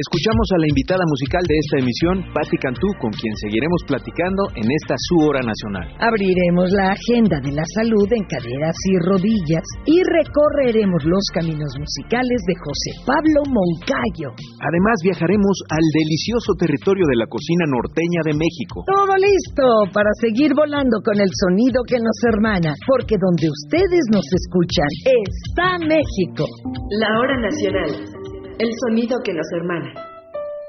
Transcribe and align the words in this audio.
Escuchamos 0.00 0.48
a 0.56 0.60
la 0.64 0.68
invitada 0.72 1.04
musical 1.04 1.44
de 1.44 1.56
esta 1.60 1.76
emisión, 1.84 2.16
Patti 2.32 2.56
Cantú, 2.56 2.88
con 3.04 3.12
quien 3.12 3.36
seguiremos 3.36 3.84
platicando 3.84 4.48
en 4.56 4.64
esta 4.64 4.96
su 4.96 5.28
hora 5.28 5.44
nacional. 5.44 5.92
Abriremos 6.00 6.72
la 6.72 6.96
agenda 6.96 7.36
de 7.44 7.52
la 7.52 7.66
salud 7.76 8.08
en 8.08 8.24
caderas 8.24 8.72
y 8.88 8.96
rodillas 9.04 9.66
y 9.84 10.00
recorreremos 10.00 11.04
los 11.04 11.20
caminos 11.36 11.68
musicales 11.76 12.40
de 12.48 12.56
José 12.64 12.90
Pablo 13.04 13.44
Moncayo. 13.44 14.32
Además, 14.64 14.96
viajaremos 15.04 15.68
al 15.68 15.84
delicioso 15.92 16.56
territorio 16.56 17.04
de 17.04 17.20
la 17.20 17.28
cocina 17.28 17.68
norteña 17.68 18.24
de 18.24 18.40
México. 18.40 18.88
Todo 18.88 19.12
listo 19.20 19.84
para 19.92 20.08
seguir 20.16 20.56
volando 20.56 20.96
con 21.04 21.20
el 21.20 21.28
sonido 21.28 21.84
que 21.84 22.00
nos 22.00 22.16
hermana, 22.24 22.72
porque 22.88 23.20
donde 23.20 23.52
ustedes 23.52 24.04
nos 24.08 24.24
escuchan 24.24 24.88
está 25.04 25.76
México. 25.84 26.48
La 26.88 27.12
hora 27.20 27.36
nacional 27.36 28.19
el 28.60 28.68
sonido 28.84 29.16
que 29.24 29.32
nos 29.32 29.48
hermana. 29.56 29.88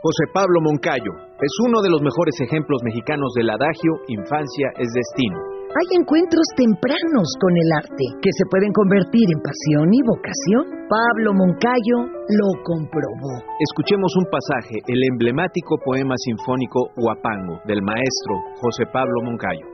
José 0.01 0.23
Pablo 0.33 0.63
Moncayo 0.63 1.11
es 1.43 1.53
uno 1.67 1.83
de 1.83 1.91
los 1.91 2.01
mejores 2.01 2.33
ejemplos 2.39 2.79
mexicanos 2.87 3.35
del 3.35 3.51
adagio 3.51 3.91
Infancia 4.07 4.71
es 4.79 4.87
destino. 4.95 5.37
Hay 5.75 5.99
encuentros 5.99 6.43
tempranos 6.55 7.27
con 7.39 7.51
el 7.51 7.69
arte 7.83 8.05
que 8.23 8.31
se 8.31 8.47
pueden 8.49 8.71
convertir 8.71 9.27
en 9.31 9.39
pasión 9.43 9.87
y 9.91 9.99
vocación. 10.07 10.87
Pablo 10.87 11.31
Moncayo 11.35 11.99
lo 12.27 12.47
comprobó. 12.63 13.33
Escuchemos 13.59 14.11
un 14.19 14.27
pasaje, 14.31 14.83
el 14.87 14.99
emblemático 15.11 15.75
poema 15.83 16.15
sinfónico 16.17 16.91
Huapango 16.95 17.59
del 17.67 17.83
maestro 17.83 18.33
José 18.59 18.87
Pablo 18.91 19.19
Moncayo. 19.23 19.70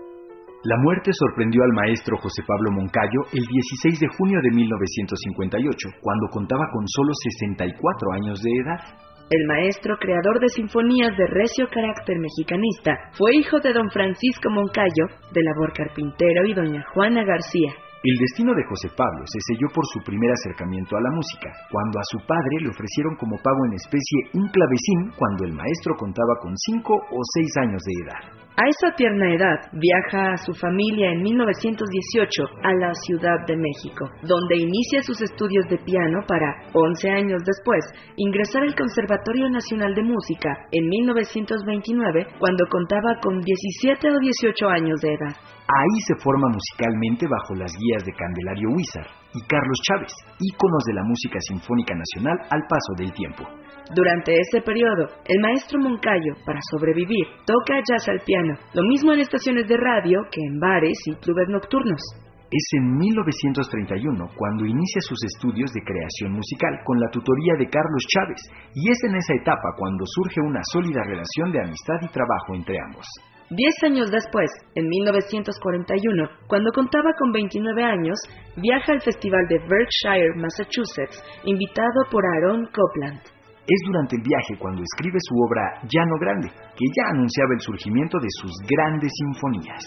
La 0.68 0.76
muerte 0.76 1.12
sorprendió 1.14 1.64
al 1.64 1.72
maestro 1.72 2.18
José 2.18 2.44
Pablo 2.46 2.72
Moncayo 2.72 3.24
el 3.32 3.40
16 3.40 4.02
de 4.02 4.08
junio 4.18 4.38
de 4.44 4.52
1958, 4.52 5.64
cuando 6.02 6.28
contaba 6.28 6.68
con 6.74 6.84
solo 6.88 7.14
64 7.14 8.12
años 8.12 8.44
de 8.44 8.52
edad. 8.52 8.82
El 9.30 9.48
maestro, 9.48 9.96
creador 9.96 10.42
de 10.42 10.50
sinfonías 10.50 11.16
de 11.16 11.26
recio 11.28 11.70
carácter 11.72 12.20
mexicanista, 12.20 12.98
fue 13.14 13.38
hijo 13.38 13.62
de 13.62 13.72
don 13.72 13.90
Francisco 13.92 14.50
Moncayo, 14.50 15.08
de 15.32 15.42
labor 15.42 15.72
carpintero, 15.72 16.46
y 16.46 16.54
doña 16.54 16.84
Juana 16.94 17.24
García. 17.24 17.72
El 18.04 18.14
destino 18.20 18.54
de 18.54 18.64
José 18.64 18.90
Pablo 18.96 19.26
se 19.26 19.42
selló 19.42 19.74
por 19.74 19.84
su 19.90 20.00
primer 20.06 20.30
acercamiento 20.30 20.96
a 20.96 21.02
la 21.02 21.10
música, 21.10 21.50
cuando 21.72 21.98
a 21.98 22.06
su 22.06 22.20
padre 22.28 22.62
le 22.62 22.70
ofrecieron 22.70 23.16
como 23.18 23.42
pago 23.42 23.58
en 23.66 23.74
especie 23.74 24.38
un 24.38 24.46
clavecín 24.54 25.18
cuando 25.18 25.46
el 25.46 25.54
maestro 25.54 25.96
contaba 25.98 26.38
con 26.40 26.54
5 26.56 26.94
o 26.94 27.20
6 27.34 27.58
años 27.58 27.82
de 27.82 27.94
edad. 28.06 28.22
A 28.54 28.70
esa 28.70 28.94
tierna 28.96 29.34
edad 29.34 29.74
viaja 29.74 30.34
a 30.34 30.38
su 30.38 30.54
familia 30.54 31.10
en 31.10 31.24
1918 31.24 32.44
a 32.62 32.74
la 32.74 32.94
Ciudad 32.94 33.46
de 33.48 33.58
México, 33.58 34.06
donde 34.22 34.62
inicia 34.62 35.02
sus 35.02 35.20
estudios 35.22 35.66
de 35.66 35.78
piano 35.80 36.22
para, 36.28 36.70
11 36.74 37.10
años 37.10 37.42
después, 37.46 37.82
ingresar 38.16 38.62
al 38.62 38.76
Conservatorio 38.76 39.50
Nacional 39.50 39.96
de 39.96 40.04
Música 40.04 40.54
en 40.72 40.88
1929 40.88 42.28
cuando 42.38 42.66
contaba 42.70 43.18
con 43.22 43.42
17 43.42 44.10
o 44.10 44.20
18 44.22 44.70
años 44.70 45.02
de 45.02 45.14
edad. 45.14 45.57
Ahí 45.68 46.00
se 46.08 46.16
forma 46.24 46.48
musicalmente 46.48 47.28
bajo 47.28 47.54
las 47.60 47.76
guías 47.76 48.00
de 48.06 48.16
Candelario 48.16 48.72
Huizar 48.72 49.04
y 49.36 49.44
Carlos 49.52 49.80
Chávez, 49.84 50.16
íconos 50.40 50.84
de 50.88 50.94
la 50.96 51.04
música 51.04 51.40
sinfónica 51.44 51.92
nacional 51.92 52.40
al 52.48 52.64
paso 52.72 52.96
del 52.96 53.12
tiempo. 53.12 53.44
Durante 53.92 54.32
ese 54.32 54.64
periodo, 54.64 55.12
el 55.28 55.42
maestro 55.44 55.80
Moncayo, 55.84 56.40
para 56.46 56.64
sobrevivir, 56.72 57.28
toca 57.44 57.84
jazz 57.84 58.08
al 58.08 58.24
piano, 58.24 58.56
lo 58.74 58.84
mismo 58.88 59.12
en 59.12 59.20
estaciones 59.20 59.68
de 59.68 59.76
radio 59.76 60.24
que 60.32 60.40
en 60.40 60.58
bares 60.58 60.96
y 61.06 61.16
clubes 61.20 61.50
nocturnos. 61.50 62.00
Es 62.48 62.68
en 62.80 62.96
1931 62.96 64.24
cuando 64.40 64.64
inicia 64.64 65.02
sus 65.02 65.20
estudios 65.36 65.68
de 65.74 65.84
creación 65.84 66.32
musical 66.32 66.80
con 66.86 66.98
la 66.98 67.12
tutoría 67.12 67.60
de 67.60 67.68
Carlos 67.68 68.08
Chávez, 68.08 68.72
y 68.74 68.90
es 68.90 69.04
en 69.04 69.18
esa 69.18 69.34
etapa 69.36 69.76
cuando 69.78 70.06
surge 70.16 70.40
una 70.40 70.62
sólida 70.72 71.04
relación 71.04 71.52
de 71.52 71.60
amistad 71.60 72.00
y 72.04 72.08
trabajo 72.08 72.56
entre 72.56 72.80
ambos. 72.88 73.06
Diez 73.50 73.76
años 73.86 74.12
después, 74.12 74.52
en 74.76 74.90
1941, 74.90 76.30
cuando 76.48 76.70
contaba 76.74 77.14
con 77.18 77.32
29 77.32 77.82
años, 77.82 78.20
viaja 78.58 78.92
al 78.92 79.00
Festival 79.00 79.48
de 79.48 79.60
Berkshire, 79.60 80.36
Massachusetts, 80.36 81.24
invitado 81.46 82.04
por 82.12 82.26
Aaron 82.26 82.68
Copland. 82.76 83.22
Es 83.64 83.80
durante 83.88 84.18
el 84.18 84.24
viaje 84.24 84.60
cuando 84.60 84.84
escribe 84.84 85.16
su 85.24 85.36
obra 85.40 85.80
Llano 85.88 86.20
Grande, 86.20 86.50
que 86.76 86.86
ya 86.92 87.08
anunciaba 87.16 87.54
el 87.54 87.62
surgimiento 87.62 88.20
de 88.20 88.28
sus 88.42 88.52
grandes 88.68 89.14
sinfonías. 89.16 89.84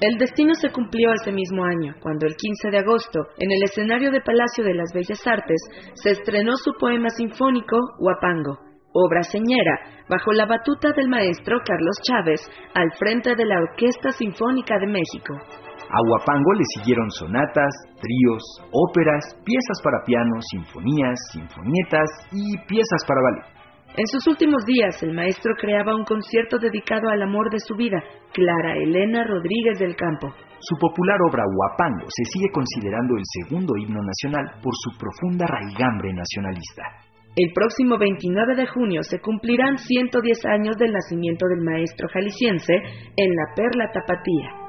El 0.00 0.16
destino 0.16 0.54
se 0.54 0.72
cumplió 0.72 1.12
ese 1.12 1.32
mismo 1.32 1.64
año, 1.64 1.94
cuando 2.00 2.24
el 2.24 2.34
15 2.34 2.70
de 2.70 2.78
agosto, 2.78 3.28
en 3.36 3.52
el 3.52 3.62
escenario 3.62 4.10
de 4.10 4.22
Palacio 4.22 4.64
de 4.64 4.72
las 4.72 4.88
Bellas 4.94 5.20
Artes, 5.26 5.60
se 5.94 6.12
estrenó 6.12 6.56
su 6.56 6.72
poema 6.80 7.10
sinfónico 7.10 7.76
Huapango, 8.00 8.71
obra 8.92 9.22
señera, 9.22 10.04
bajo 10.08 10.32
la 10.32 10.46
batuta 10.46 10.92
del 10.92 11.08
maestro 11.08 11.58
Carlos 11.64 11.96
Chávez, 12.02 12.40
al 12.74 12.90
frente 12.98 13.34
de 13.34 13.46
la 13.46 13.60
Orquesta 13.60 14.10
Sinfónica 14.12 14.78
de 14.78 14.86
México. 14.86 15.34
A 15.92 16.00
Huapango 16.08 16.52
le 16.54 16.64
siguieron 16.76 17.10
sonatas, 17.10 17.74
tríos, 18.00 18.42
óperas, 18.72 19.36
piezas 19.44 19.78
para 19.84 20.04
piano, 20.06 20.40
sinfonías, 20.50 21.18
sinfonietas 21.32 22.08
y 22.32 22.56
piezas 22.66 23.04
para 23.06 23.20
ballet. 23.20 23.62
En 23.94 24.06
sus 24.06 24.26
últimos 24.26 24.64
días, 24.64 25.02
el 25.02 25.12
maestro 25.12 25.52
creaba 25.60 25.94
un 25.94 26.04
concierto 26.04 26.58
dedicado 26.58 27.10
al 27.10 27.20
amor 27.20 27.50
de 27.50 27.60
su 27.60 27.76
vida, 27.76 28.02
Clara 28.32 28.74
Elena 28.78 29.22
Rodríguez 29.24 29.78
del 29.78 29.94
Campo. 29.94 30.32
Su 30.60 30.76
popular 30.78 31.18
obra 31.28 31.44
Huapango 31.44 32.06
se 32.08 32.24
sigue 32.32 32.48
considerando 32.54 33.14
el 33.16 33.24
segundo 33.44 33.76
himno 33.76 34.00
nacional 34.00 34.62
por 34.62 34.72
su 34.72 34.96
profunda 34.96 35.44
raigambre 35.46 36.14
nacionalista. 36.14 37.11
El 37.34 37.52
próximo 37.54 37.96
29 37.96 38.56
de 38.56 38.66
junio 38.66 39.02
se 39.02 39.18
cumplirán 39.20 39.78
110 39.78 40.44
años 40.44 40.76
del 40.76 40.92
nacimiento 40.92 41.46
del 41.48 41.62
maestro 41.62 42.08
jalisciense 42.08 42.74
en 43.16 43.34
la 43.34 43.54
Perla 43.56 43.90
Tapatía. 43.90 44.61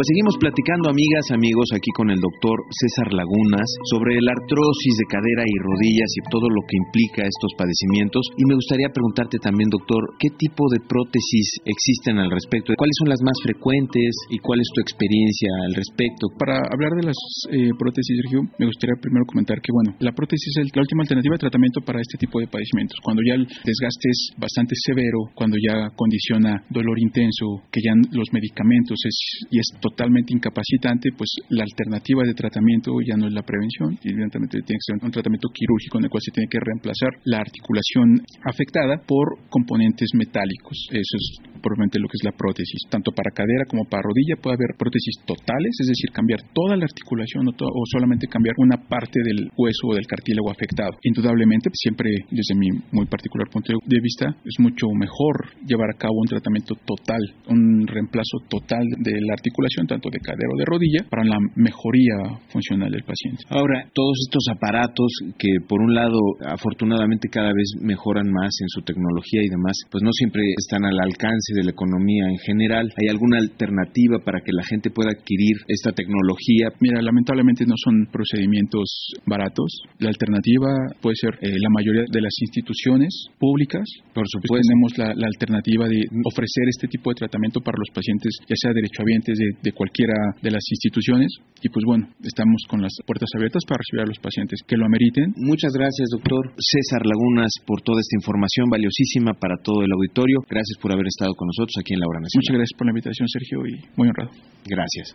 Pues 0.00 0.16
seguimos 0.16 0.40
platicando, 0.40 0.88
amigas, 0.88 1.28
amigos, 1.28 1.68
aquí 1.76 1.92
con 1.92 2.08
el 2.08 2.16
doctor 2.16 2.56
César 2.72 3.12
Lagunas 3.12 3.68
sobre 3.92 4.16
la 4.16 4.32
artrosis 4.32 4.96
de 4.96 5.04
cadera 5.12 5.44
y 5.44 5.52
rodillas 5.60 6.08
y 6.16 6.24
todo 6.32 6.48
lo 6.48 6.64
que 6.64 6.80
implica 6.80 7.28
estos 7.28 7.52
padecimientos. 7.52 8.24
Y 8.40 8.48
me 8.48 8.56
gustaría 8.56 8.88
preguntarte 8.88 9.36
también, 9.36 9.68
doctor, 9.68 10.16
¿qué 10.16 10.32
tipo 10.40 10.72
de 10.72 10.80
prótesis 10.88 11.60
existen 11.68 12.16
al 12.16 12.32
respecto? 12.32 12.72
¿Cuáles 12.80 12.96
son 12.96 13.12
las 13.12 13.20
más 13.20 13.36
frecuentes 13.44 14.08
y 14.32 14.40
cuál 14.40 14.64
es 14.64 14.72
tu 14.72 14.80
experiencia 14.80 15.52
al 15.68 15.76
respecto? 15.76 16.32
Para 16.32 16.64
hablar 16.64 16.96
de 16.96 17.04
las 17.04 17.20
eh, 17.52 17.68
prótesis, 17.76 18.24
Sergio, 18.24 18.48
me 18.56 18.72
gustaría 18.72 18.96
primero 18.96 19.28
comentar 19.28 19.60
que, 19.60 19.68
bueno, 19.68 20.00
la 20.00 20.16
prótesis 20.16 20.64
es 20.64 20.72
la 20.72 20.80
última 20.80 21.04
alternativa 21.04 21.36
de 21.36 21.44
tratamiento 21.44 21.84
para 21.84 22.00
este 22.00 22.16
tipo 22.16 22.40
de 22.40 22.48
padecimientos. 22.48 22.96
Cuando 23.04 23.20
ya 23.20 23.36
el 23.36 23.44
desgaste 23.44 24.08
es 24.08 24.32
bastante 24.40 24.72
severo, 24.80 25.28
cuando 25.36 25.60
ya 25.60 25.92
condiciona 25.92 26.56
dolor 26.72 26.96
intenso, 27.04 27.68
que 27.68 27.84
ya 27.84 27.92
los 28.16 28.32
medicamentos 28.32 28.96
es, 29.04 29.44
y 29.52 29.60
es 29.60 29.68
totalmente 29.90 30.34
incapacitante, 30.34 31.10
pues 31.16 31.30
la 31.50 31.64
alternativa 31.64 32.22
de 32.24 32.34
tratamiento 32.34 32.92
ya 33.06 33.16
no 33.16 33.26
es 33.26 33.32
la 33.32 33.42
prevención, 33.42 33.98
evidentemente 34.02 34.62
tiene 34.62 34.78
que 34.78 34.86
ser 34.86 34.96
un 35.02 35.10
tratamiento 35.10 35.48
quirúrgico 35.52 35.98
en 35.98 36.04
el 36.04 36.10
cual 36.10 36.22
se 36.22 36.32
tiene 36.32 36.48
que 36.48 36.60
reemplazar 36.60 37.10
la 37.24 37.38
articulación 37.38 38.22
afectada 38.44 39.02
por 39.06 39.50
componentes 39.50 40.10
metálicos. 40.14 40.76
Eso 40.90 41.16
es 41.18 41.26
probablemente 41.60 42.00
lo 42.00 42.08
que 42.08 42.16
es 42.16 42.24
la 42.24 42.32
prótesis. 42.32 42.80
Tanto 42.88 43.12
para 43.12 43.30
cadera 43.34 43.64
como 43.68 43.84
para 43.84 44.02
rodilla 44.02 44.40
puede 44.40 44.56
haber 44.56 44.78
prótesis 44.78 45.20
totales, 45.26 45.76
es 45.80 45.88
decir, 45.88 46.10
cambiar 46.12 46.40
toda 46.54 46.76
la 46.76 46.84
articulación 46.84 47.48
o, 47.48 47.82
solamente 47.92 48.26
cambiar 48.26 48.54
una 48.58 48.76
parte 48.76 49.20
del 49.22 49.50
hueso 49.56 49.92
o 49.92 49.94
del 49.94 50.06
cartílago 50.06 50.50
afectado. 50.50 50.96
Indudablemente, 51.02 51.70
siempre 51.74 52.10
desde 52.30 52.54
mi 52.56 52.68
muy 52.92 53.06
particular 53.06 53.48
punto 53.50 53.72
de 53.72 54.00
vista, 54.00 54.36
es 54.44 54.56
mucho 54.58 54.86
mejor 54.96 55.52
llevar 55.66 55.90
a 55.90 55.98
cabo 55.98 56.14
un 56.16 56.28
tratamiento 56.28 56.74
total, 56.86 57.20
un 57.48 57.86
reemplazo 57.86 58.38
total 58.48 58.84
de 58.98 59.12
la 59.20 59.34
articulación, 59.34 59.79
tanto 59.86 60.08
de 60.10 60.18
cadera 60.18 60.48
o 60.52 60.58
de 60.58 60.64
rodilla, 60.64 61.04
para 61.10 61.24
la 61.24 61.38
mejoría 61.56 62.16
funcional 62.48 62.90
del 62.90 63.04
paciente. 63.04 63.42
Ahora, 63.48 63.84
todos 63.94 64.16
estos 64.26 64.44
aparatos 64.54 65.10
que 65.38 65.48
por 65.68 65.80
un 65.80 65.94
lado 65.94 66.18
afortunadamente 66.46 67.28
cada 67.28 67.52
vez 67.52 67.68
mejoran 67.80 68.30
más 68.30 68.50
en 68.60 68.68
su 68.68 68.82
tecnología 68.82 69.42
y 69.42 69.48
demás, 69.48 69.76
pues 69.90 70.02
no 70.02 70.10
siempre 70.12 70.42
están 70.56 70.84
al 70.84 70.98
alcance 71.00 71.54
de 71.54 71.64
la 71.64 71.70
economía 71.70 72.24
en 72.28 72.38
general. 72.38 72.88
¿Hay 73.00 73.08
alguna 73.08 73.38
alternativa 73.38 74.18
para 74.24 74.40
que 74.40 74.52
la 74.52 74.64
gente 74.64 74.90
pueda 74.90 75.10
adquirir 75.10 75.56
esta 75.68 75.92
tecnología? 75.92 76.68
Mira, 76.80 77.00
lamentablemente 77.02 77.64
no 77.66 77.74
son 77.76 78.06
procedimientos 78.12 79.12
baratos. 79.26 79.70
La 79.98 80.08
alternativa 80.08 80.68
puede 81.00 81.16
ser 81.16 81.34
eh, 81.42 81.56
la 81.58 81.70
mayoría 81.70 82.04
de 82.10 82.20
las 82.20 82.34
instituciones 82.40 83.10
públicas. 83.38 83.84
Por 84.14 84.24
Pues 84.24 84.30
supuesto. 84.32 84.68
tenemos 84.68 84.90
la, 84.98 85.14
la 85.14 85.26
alternativa 85.26 85.88
de 85.88 86.00
ofrecer 86.24 86.64
este 86.68 86.88
tipo 86.88 87.10
de 87.10 87.14
tratamiento 87.16 87.60
para 87.60 87.78
los 87.78 87.90
pacientes, 87.94 88.36
ya 88.48 88.56
sea 88.56 88.72
derechohabientes 88.72 89.38
de, 89.38 89.48
de 89.62 89.69
cualquiera 89.72 90.14
de 90.42 90.50
las 90.50 90.64
instituciones. 90.70 91.28
Y 91.62 91.68
pues 91.68 91.84
bueno, 91.84 92.08
estamos 92.24 92.64
con 92.68 92.80
las 92.80 92.92
puertas 93.06 93.28
abiertas 93.36 93.62
para 93.68 93.78
recibir 93.78 94.02
a 94.04 94.08
los 94.08 94.18
pacientes 94.18 94.60
que 94.66 94.76
lo 94.76 94.86
ameriten. 94.86 95.34
Muchas 95.36 95.72
gracias, 95.72 96.08
doctor 96.10 96.52
César 96.56 97.04
Lagunas, 97.04 97.52
por 97.66 97.82
toda 97.82 98.00
esta 98.00 98.16
información 98.16 98.70
valiosísima 98.70 99.34
para 99.34 99.56
todo 99.62 99.82
el 99.82 99.92
auditorio. 99.92 100.40
Gracias 100.48 100.78
por 100.80 100.92
haber 100.92 101.06
estado 101.06 101.34
con 101.34 101.48
nosotros 101.48 101.76
aquí 101.78 101.94
en 101.94 102.00
la 102.00 102.06
hora 102.08 102.20
nacional. 102.20 102.40
Muchas 102.40 102.56
gracias 102.56 102.76
por 102.78 102.86
la 102.86 102.92
invitación, 102.92 103.28
Sergio, 103.28 103.58
y 103.68 103.74
muy 103.96 104.08
honrado. 104.08 104.30
Gracias. 104.64 105.14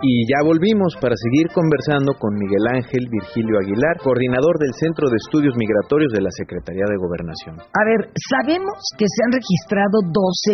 Y 0.00 0.24
ya 0.24 0.40
volvimos 0.40 0.96
para 0.96 1.12
seguir 1.12 1.52
conversando 1.52 2.16
con 2.16 2.32
Miguel 2.32 2.64
Ángel 2.72 3.04
Virgilio 3.12 3.60
Aguilar, 3.60 4.00
coordinador 4.00 4.56
del 4.56 4.72
Centro 4.80 5.12
de 5.12 5.20
Estudios 5.20 5.52
Migratorios 5.60 6.08
de 6.16 6.24
la 6.24 6.32
Secretaría 6.32 6.88
de 6.88 6.96
Gobernación. 6.96 7.60
A 7.60 7.82
ver, 7.84 8.08
sabemos 8.16 8.80
que 8.96 9.04
se 9.04 9.20
han 9.28 9.36
registrado 9.36 10.00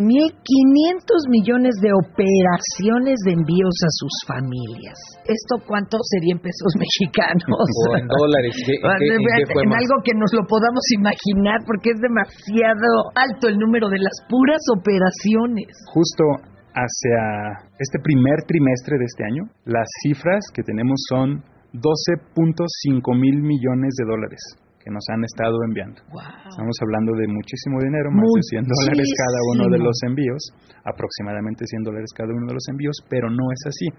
12.500 0.03 1.31
millones 1.31 1.79
de 1.79 1.95
operaciones 2.17 3.17
de 3.29 3.33
envíos 3.37 3.77
a 3.85 3.91
sus 4.01 4.15
familias. 4.27 4.97
¿Esto 5.29 5.61
cuánto 5.69 5.99
sería 6.01 6.33
en 6.33 6.41
pesos 6.41 6.73
mexicanos? 6.81 7.45
O 7.53 7.97
en 7.97 8.09
dólares. 8.09 8.57
¿Qué- 8.65 8.81
Ah, 8.81 8.97
qué- 8.99 9.13
en 9.13 9.21
qué 9.21 9.53
fue 9.53 9.63
en 9.63 9.69
más? 9.69 9.85
algo 9.85 9.97
que 10.01 10.17
nos 10.17 10.33
lo 10.33 10.43
podamos 10.49 10.85
imaginar, 10.97 11.61
porque 11.69 11.93
es 11.93 12.01
demasiado 12.01 12.89
alto 13.15 13.49
el 13.53 13.59
número 13.61 13.89
de 13.93 14.01
las 14.01 14.17
puras 14.33 14.63
operaciones. 14.73 15.69
Justo 15.93 16.25
hacia 16.73 17.69
este 17.79 17.99
primer 18.01 18.45
trimestre 18.49 18.97
de 18.99 19.05
este 19.05 19.25
año, 19.25 19.43
las 19.65 19.87
cifras 20.03 20.41
que 20.53 20.63
tenemos 20.65 20.97
son 21.09 21.45
12.5 21.73 23.13
mil 23.17 23.43
millones 23.45 23.93
de 24.01 24.05
dólares 24.09 24.41
que 24.87 24.95
nos 24.95 25.03
han 25.11 25.19
estado 25.27 25.59
enviando. 25.67 25.99
Estamos 26.47 26.79
hablando 26.79 27.11
de 27.19 27.27
muchísimo 27.27 27.83
dinero, 27.83 28.07
más 28.15 28.23
de 28.23 28.63
100 28.63 28.71
dólares 28.71 29.11
cada 29.19 29.41
uno 29.51 29.67
de 29.67 29.83
los 29.83 29.99
envíos, 30.07 30.39
aproximadamente 30.87 31.67
100 31.67 31.83
dólares 31.83 32.15
cada 32.15 32.31
uno 32.31 32.47
de 32.47 32.55
los 32.55 32.63
envíos, 32.71 32.95
pero 33.11 33.27
no 33.27 33.51
es 33.51 33.67
así. 33.67 33.91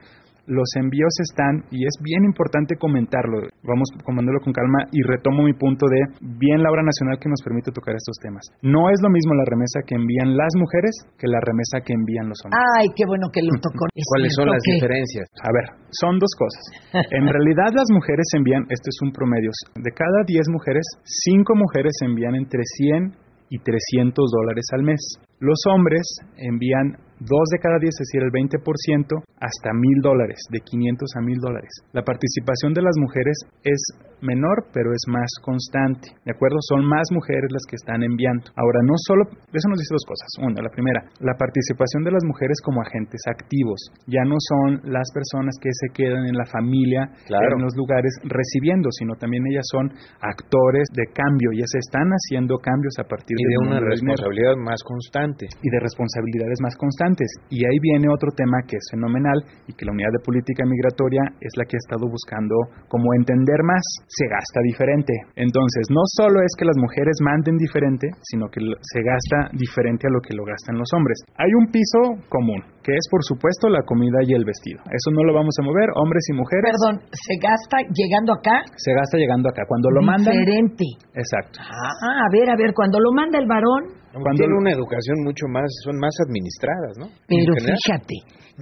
Los 0.48 0.68
envíos 0.80 1.12
están, 1.28 1.68
y 1.76 1.84
es 1.84 1.96
bien 2.02 2.24
importante 2.24 2.76
comentarlo, 2.80 3.44
vamos 3.68 3.92
comentándolo 4.04 4.40
con 4.40 4.54
calma 4.56 4.88
y 4.96 5.04
retomo 5.04 5.44
mi 5.44 5.52
punto 5.54 5.86
de 5.92 6.00
bien 6.40 6.64
la 6.64 6.72
obra 6.72 6.84
nacional 6.88 7.20
que 7.20 7.28
nos 7.28 7.44
permite 7.44 7.72
tocar 7.76 7.96
estos 8.00 8.16
temas. 8.24 8.48
No 8.64 8.90
es 8.90 8.98
lo 9.04 9.10
mismo 9.12 9.36
la 9.36 9.44
remesa 9.44 9.84
que 9.86 9.96
envían 9.96 10.36
las 10.40 10.56
mujeres 10.56 10.96
que 11.20 11.28
la 11.28 11.44
remesa 11.44 11.84
que 11.84 11.92
envían 11.94 12.32
los 12.32 12.40
hombres. 12.48 12.64
Ay, 12.80 12.88
qué 12.96 13.04
bueno 13.06 13.28
que 13.28 13.44
lo 13.44 13.52
tocó. 13.62 13.92
Es 13.94 14.08
¿Cuáles 14.08 14.32
son 14.40 14.48
las 14.48 14.64
que- 14.64 14.74
diferencias? 14.80 15.28
A 15.44 15.52
ver, 15.52 15.66
son 15.92 16.16
dos 16.18 16.32
cosas. 16.40 16.64
En 17.12 17.28
realidad 17.36 17.76
las 17.76 17.92
mujeres 17.92 18.26
envían, 18.36 18.64
este 18.72 18.88
es 18.88 18.98
un 19.04 19.12
promedio, 19.12 19.52
de 19.76 19.92
cada 19.92 20.24
10 20.26 20.48
mujeres, 20.50 20.88
5 21.04 21.56
mujeres 21.56 21.92
envían 22.08 22.36
entre 22.36 22.64
100 22.64 23.12
y 23.50 23.60
300 23.60 24.16
dólares 24.32 24.66
al 24.72 24.84
mes. 24.84 25.00
Los 25.40 25.60
hombres 25.72 26.04
envían 26.38 26.98
2 27.20 27.30
de 27.52 27.60
cada 27.60 27.80
10, 27.80 27.90
es 27.90 27.98
decir, 28.08 28.22
el 28.22 28.32
20%, 28.32 29.24
hasta 29.40 29.70
1000 29.74 30.02
dólares, 30.02 30.38
de 30.52 30.60
500 30.60 31.10
a 31.18 31.22
1000 31.22 31.38
dólares. 31.40 31.72
La 31.94 32.04
participación 32.04 32.74
de 32.74 32.82
las 32.82 32.96
mujeres 32.98 33.38
es 33.64 33.80
menor, 34.22 34.66
pero 34.74 34.90
es 34.94 35.04
más 35.08 35.30
constante. 35.46 36.10
¿De 36.26 36.34
acuerdo? 36.34 36.58
Son 36.70 36.82
más 36.86 37.06
mujeres 37.14 37.52
las 37.54 37.62
que 37.70 37.76
están 37.78 38.02
enviando. 38.02 38.50
Ahora, 38.58 38.82
no 38.82 38.98
solo, 39.06 39.30
eso 39.30 39.68
nos 39.70 39.78
dice 39.78 39.94
dos 39.94 40.06
cosas. 40.10 40.30
Una, 40.42 40.58
la 40.62 40.74
primera, 40.74 41.06
la 41.22 41.38
participación 41.38 42.02
de 42.04 42.12
las 42.18 42.26
mujeres 42.26 42.58
como 42.66 42.82
agentes 42.82 43.22
activos. 43.30 43.78
Ya 44.10 44.26
no 44.26 44.38
son 44.42 44.82
las 44.90 45.06
personas 45.14 45.54
que 45.62 45.70
se 45.70 45.94
quedan 45.94 46.26
en 46.26 46.34
la 46.34 46.46
familia, 46.50 47.14
Claro. 47.30 47.58
en 47.58 47.64
los 47.64 47.76
lugares 47.78 48.10
recibiendo, 48.26 48.90
sino 48.92 49.14
también 49.22 49.46
ellas 49.54 49.66
son 49.70 49.94
actores 50.22 50.88
de 50.98 51.06
cambio. 51.14 51.50
Se 51.68 51.80
están 51.80 52.08
haciendo 52.10 52.58
cambios 52.58 52.96
a 52.98 53.04
partir 53.04 53.36
Y 53.38 53.44
de 53.44 53.58
una 53.60 53.76
dinero 53.78 53.92
responsabilidad 53.92 54.56
más 54.58 54.82
constante. 54.84 55.46
y 55.62 55.70
de 55.70 55.80
responsabilidades 55.80 56.58
más 56.62 56.76
constantes. 56.78 57.07
Y 57.50 57.64
ahí 57.64 57.78
viene 57.82 58.10
otro 58.12 58.32
tema 58.36 58.60
que 58.68 58.76
es 58.76 58.86
fenomenal 58.92 59.40
y 59.68 59.74
que 59.74 59.86
la 59.86 59.94
Unidad 59.94 60.12
de 60.12 60.26
Política 60.26 60.66
Migratoria 60.66 61.22
es 61.40 61.54
la 61.56 61.64
que 61.64 61.78
ha 61.78 61.84
estado 61.84 62.10
buscando 62.10 62.56
como 62.88 63.14
entender 63.16 63.64
más. 63.64 63.84
Se 64.08 64.28
gasta 64.28 64.60
diferente. 64.64 65.14
Entonces, 65.36 65.88
no 65.90 66.02
solo 66.18 66.42
es 66.42 66.52
que 66.58 66.66
las 66.66 66.78
mujeres 66.78 67.16
manden 67.24 67.56
diferente, 67.58 68.10
sino 68.22 68.50
que 68.50 68.60
se 68.60 69.00
gasta 69.04 69.50
diferente 69.54 70.08
a 70.08 70.12
lo 70.12 70.20
que 70.20 70.36
lo 70.36 70.44
gastan 70.44 70.78
los 70.78 70.90
hombres. 70.96 71.22
Hay 71.38 71.52
un 71.54 71.72
piso 71.72 72.20
común, 72.28 72.64
que 72.84 72.92
es 72.92 73.06
por 73.10 73.24
supuesto 73.24 73.70
la 73.70 73.84
comida 73.84 74.20
y 74.24 74.34
el 74.34 74.44
vestido. 74.44 74.82
Eso 74.92 75.12
no 75.14 75.24
lo 75.24 75.34
vamos 75.34 75.56
a 75.60 75.64
mover, 75.64 75.90
hombres 75.96 76.24
y 76.30 76.34
mujeres. 76.34 76.72
Perdón, 76.76 77.04
¿se 77.12 77.36
gasta 77.40 77.78
llegando 77.94 78.34
acá? 78.34 78.64
Se 78.76 78.94
gasta 78.94 79.18
llegando 79.18 79.50
acá. 79.50 79.64
Cuando 79.68 79.92
lo 79.92 80.02
mandan... 80.02 80.34
Diferente. 80.34 80.86
Exacto. 81.14 81.60
Ah, 81.62 82.26
a 82.26 82.30
ver, 82.32 82.50
a 82.50 82.56
ver, 82.58 82.74
cuando 82.74 83.00
lo 83.00 83.12
manda 83.12 83.40
el 83.40 83.48
varón, 83.48 84.07
Cuando- 84.24 84.40
Tiene 84.42 84.56
una 84.58 84.72
educación 84.72 85.18
mucho 85.24 85.46
más, 85.48 85.68
son 85.84 85.98
más 86.00 86.16
administradas, 86.28 86.94
¿no? 86.98 87.08
pero 87.28 87.54
fíjate, 87.58 88.16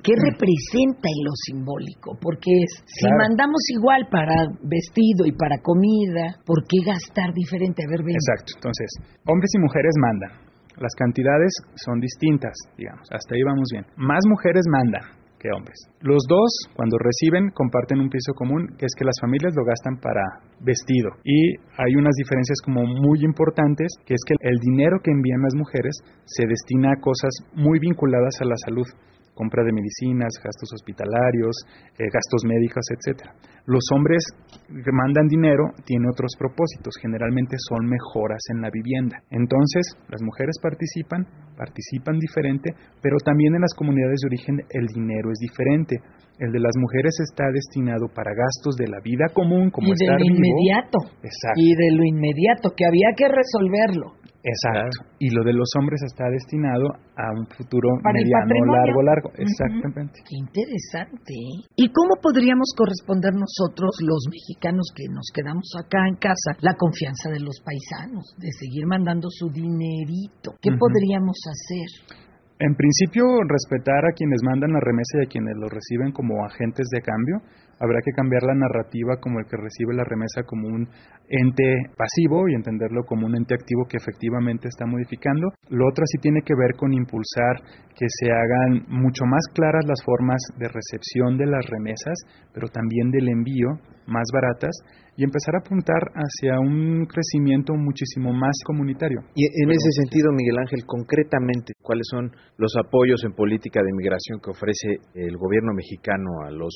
¿qué 0.03 0.13
representa 0.15 1.07
en 1.07 1.19
lo 1.23 1.33
simbólico? 1.47 2.17
Porque 2.19 2.51
es, 2.63 2.83
si 2.85 3.05
Claro. 3.05 3.17
mandamos 3.27 3.61
igual 3.71 4.07
para 4.11 4.35
vestido 4.63 5.25
y 5.25 5.31
para 5.33 5.57
comida, 5.61 6.37
¿por 6.45 6.65
qué 6.67 6.79
gastar 6.85 7.33
diferente? 7.33 7.83
A 7.85 7.89
ver, 7.89 8.03
ven. 8.03 8.15
Exacto. 8.15 8.53
Entonces, 8.55 8.89
hombres 9.27 9.51
y 9.55 9.59
mujeres 9.59 9.93
mandan. 10.01 10.31
Las 10.77 10.93
cantidades 10.95 11.53
son 11.75 11.99
distintas, 11.99 12.51
digamos. 12.77 13.07
Hasta 13.11 13.35
ahí 13.35 13.43
vamos 13.43 13.67
bien. 13.71 13.85
Más 13.95 14.19
mujeres 14.27 14.63
mandan 14.67 15.03
hombres. 15.51 15.77
Los 16.01 16.23
dos, 16.27 16.49
cuando 16.75 16.97
reciben, 16.97 17.49
comparten 17.51 17.99
un 17.99 18.09
piso 18.09 18.33
común, 18.33 18.67
que 18.77 18.85
es 18.85 18.93
que 18.97 19.05
las 19.05 19.19
familias 19.19 19.53
lo 19.55 19.63
gastan 19.65 19.97
para 19.99 20.21
vestido. 20.61 21.09
Y 21.23 21.55
hay 21.77 21.95
unas 21.95 22.15
diferencias 22.15 22.59
como 22.63 22.85
muy 22.85 23.23
importantes, 23.23 23.87
que 24.05 24.13
es 24.13 24.21
que 24.25 24.35
el 24.39 24.57
dinero 24.59 24.99
que 25.03 25.11
envían 25.11 25.41
las 25.41 25.55
mujeres 25.55 25.95
se 26.25 26.47
destina 26.47 26.93
a 26.93 27.01
cosas 27.01 27.31
muy 27.53 27.79
vinculadas 27.79 28.41
a 28.41 28.45
la 28.45 28.55
salud 28.65 28.87
compra 29.35 29.63
de 29.63 29.73
medicinas, 29.73 30.33
gastos 30.41 30.71
hospitalarios, 30.73 31.53
eh, 31.99 32.07
gastos 32.11 32.41
médicos, 32.47 32.83
etcétera. 32.89 33.35
Los 33.67 33.83
hombres 33.93 34.23
que 34.67 34.91
mandan 34.93 35.27
dinero 35.27 35.73
tienen 35.85 36.09
otros 36.09 36.33
propósitos, 36.37 36.93
generalmente 37.01 37.57
son 37.67 37.85
mejoras 37.85 38.41
en 38.53 38.61
la 38.61 38.69
vivienda. 38.69 39.21
Entonces, 39.29 39.97
las 40.07 40.21
mujeres 40.21 40.55
participan, 40.61 41.25
participan 41.57 42.19
diferente, 42.19 42.71
pero 43.01 43.17
también 43.25 43.55
en 43.55 43.61
las 43.61 43.73
comunidades 43.73 44.21
de 44.21 44.27
origen 44.27 44.55
el 44.69 44.85
dinero 44.87 45.31
es 45.31 45.39
diferente. 45.39 45.97
El 46.37 46.51
de 46.51 46.59
las 46.59 46.75
mujeres 46.77 47.15
está 47.23 47.45
destinado 47.51 48.07
para 48.13 48.31
gastos 48.35 48.75
de 48.75 48.87
la 48.87 48.99
vida 49.01 49.33
común, 49.33 49.71
como 49.71 49.87
y 49.87 49.91
de 49.91 50.05
estar 50.05 50.19
lo 50.19 50.25
vivo. 50.25 50.35
inmediato. 50.35 50.99
Exacto. 51.23 51.57
Y 51.57 51.73
de 51.75 51.89
lo 51.95 52.03
inmediato, 52.03 52.69
que 52.75 52.85
había 52.85 53.15
que 53.15 53.27
resolverlo. 53.27 54.13
Exacto. 54.45 55.09
Y 55.17 55.33
lo 55.33 55.43
de 55.43 55.53
los 55.53 55.67
hombres 55.79 56.01
está 56.05 56.29
destinado 56.29 56.93
a 57.17 57.33
un 57.33 57.47
futuro 57.49 57.89
mediano, 58.05 58.77
largo, 58.77 59.01
largo. 59.01 59.29
Exactamente. 59.33 60.21
Qué 60.21 60.37
interesante. 60.37 61.33
¿eh? 61.33 61.65
¿Y 61.75 61.89
cómo 61.89 62.21
podríamos 62.21 62.69
corresponder 62.77 63.33
nosotros, 63.33 63.97
los 64.05 64.29
mexicanos 64.29 64.93
que 64.93 65.09
nos 65.09 65.33
quedamos 65.33 65.65
acá 65.81 66.05
en 66.07 66.15
casa, 66.21 66.53
la 66.61 66.77
confianza 66.77 67.33
de 67.33 67.41
los 67.41 67.57
paisanos, 67.65 68.35
de 68.37 68.51
seguir 68.53 68.85
mandando 68.85 69.29
su 69.33 69.49
dinerito? 69.49 70.53
¿Qué 70.61 70.69
podríamos 70.77 71.41
hacer? 71.49 72.21
En 72.59 72.73
principio, 72.75 73.25
respetar 73.49 74.05
a 74.05 74.13
quienes 74.15 74.39
mandan 74.43 74.71
la 74.71 74.79
remesa 74.79 75.19
y 75.19 75.25
a 75.25 75.29
quienes 75.29 75.57
lo 75.57 75.67
reciben 75.67 76.13
como 76.13 76.45
agentes 76.45 76.87
de 76.93 77.01
cambio. 77.01 77.41
Habrá 77.79 77.99
que 78.03 78.11
cambiar 78.11 78.43
la 78.43 78.55
narrativa 78.55 79.17
como 79.19 79.39
el 79.39 79.45
que 79.45 79.57
recibe 79.57 79.93
la 79.93 80.03
remesa 80.03 80.43
como 80.43 80.67
un 80.67 80.87
ente 81.27 81.91
pasivo 81.97 82.47
y 82.47 82.55
entenderlo 82.55 83.03
como 83.03 83.25
un 83.25 83.35
ente 83.35 83.53
activo 83.53 83.85
que 83.89 83.97
efectivamente 83.97 84.67
está 84.67 84.85
modificando. 84.85 85.49
Lo 85.69 85.87
otro 85.87 86.03
sí 86.05 86.17
tiene 86.21 86.41
que 86.41 86.55
ver 86.55 86.75
con 86.77 86.93
impulsar 86.93 87.61
que 87.95 88.05
se 88.07 88.31
hagan 88.31 88.85
mucho 88.87 89.25
más 89.25 89.43
claras 89.53 89.85
las 89.85 90.03
formas 90.03 90.41
de 90.57 90.67
recepción 90.67 91.37
de 91.37 91.47
las 91.47 91.65
remesas, 91.69 92.15
pero 92.53 92.67
también 92.67 93.11
del 93.11 93.29
envío, 93.29 93.79
más 94.07 94.27
baratas, 94.33 94.75
y 95.17 95.23
empezar 95.23 95.55
a 95.55 95.59
apuntar 95.59 96.11
hacia 96.13 96.59
un 96.59 97.05
crecimiento 97.05 97.73
muchísimo 97.73 98.33
más 98.33 98.55
comunitario. 98.65 99.21
Y 99.33 99.45
en 99.63 99.71
ese 99.71 99.91
sentido, 99.91 100.31
Miguel 100.33 100.59
Ángel, 100.59 100.85
concretamente, 100.85 101.73
¿cuáles 101.81 102.05
son 102.11 102.31
los 102.57 102.73
apoyos 102.75 103.23
en 103.23 103.33
política 103.33 103.81
de 103.81 103.93
migración 103.93 104.39
que 104.43 104.51
ofrece 104.51 104.99
el 105.13 105.37
gobierno 105.37 105.73
mexicano 105.73 106.43
a 106.45 106.51
los 106.51 106.73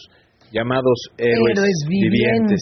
llamados 0.52 1.00
héroes, 1.18 1.86
vivientes, 1.88 2.62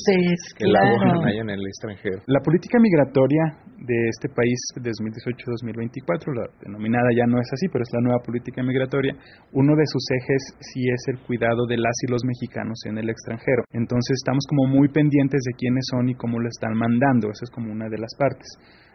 que 0.58 0.66
claro. 0.66 1.24
allá 1.26 1.42
en 1.42 1.50
el 1.50 1.66
extranjero. 1.66 2.22
La 2.28 2.40
política 2.42 2.80
migratoria 2.80 3.58
de 3.78 4.10
este 4.10 4.30
país 4.30 4.60
de 4.76 4.92
2018-2024, 4.92 6.34
la 6.36 6.46
denominada 6.62 7.10
ya 7.16 7.26
no 7.28 7.40
es 7.40 7.48
así, 7.54 7.68
pero 7.72 7.84
es 7.84 7.90
la 7.94 8.02
nueva 8.02 8.20
política 8.20 8.64
migratoria, 8.64 9.14
uno 9.54 9.76
de 9.76 9.86
sus 9.86 10.04
ejes 10.12 10.42
sí 10.60 10.82
es 10.90 11.02
el 11.08 11.20
cuidado 11.26 11.66
de 11.68 11.78
las 11.78 11.96
y 12.04 12.12
los 12.12 12.24
mexicanos 12.26 12.80
en 12.86 12.98
el 12.98 13.10
extranjero. 13.10 13.64
Entonces 13.72 14.16
estamos 14.18 14.46
como 14.50 14.68
muy 14.68 14.90
pendientes 14.90 15.42
de 15.46 15.54
quiénes 15.54 15.86
son 15.90 16.10
y 16.10 16.16
cómo 16.16 16.40
lo 16.40 16.48
están 16.50 16.74
mandando, 16.76 17.30
esa 17.32 17.46
es 17.46 17.52
como 17.52 17.72
una 17.72 17.90
de 17.90 17.98
las 17.98 18.14
partes. 18.18 18.48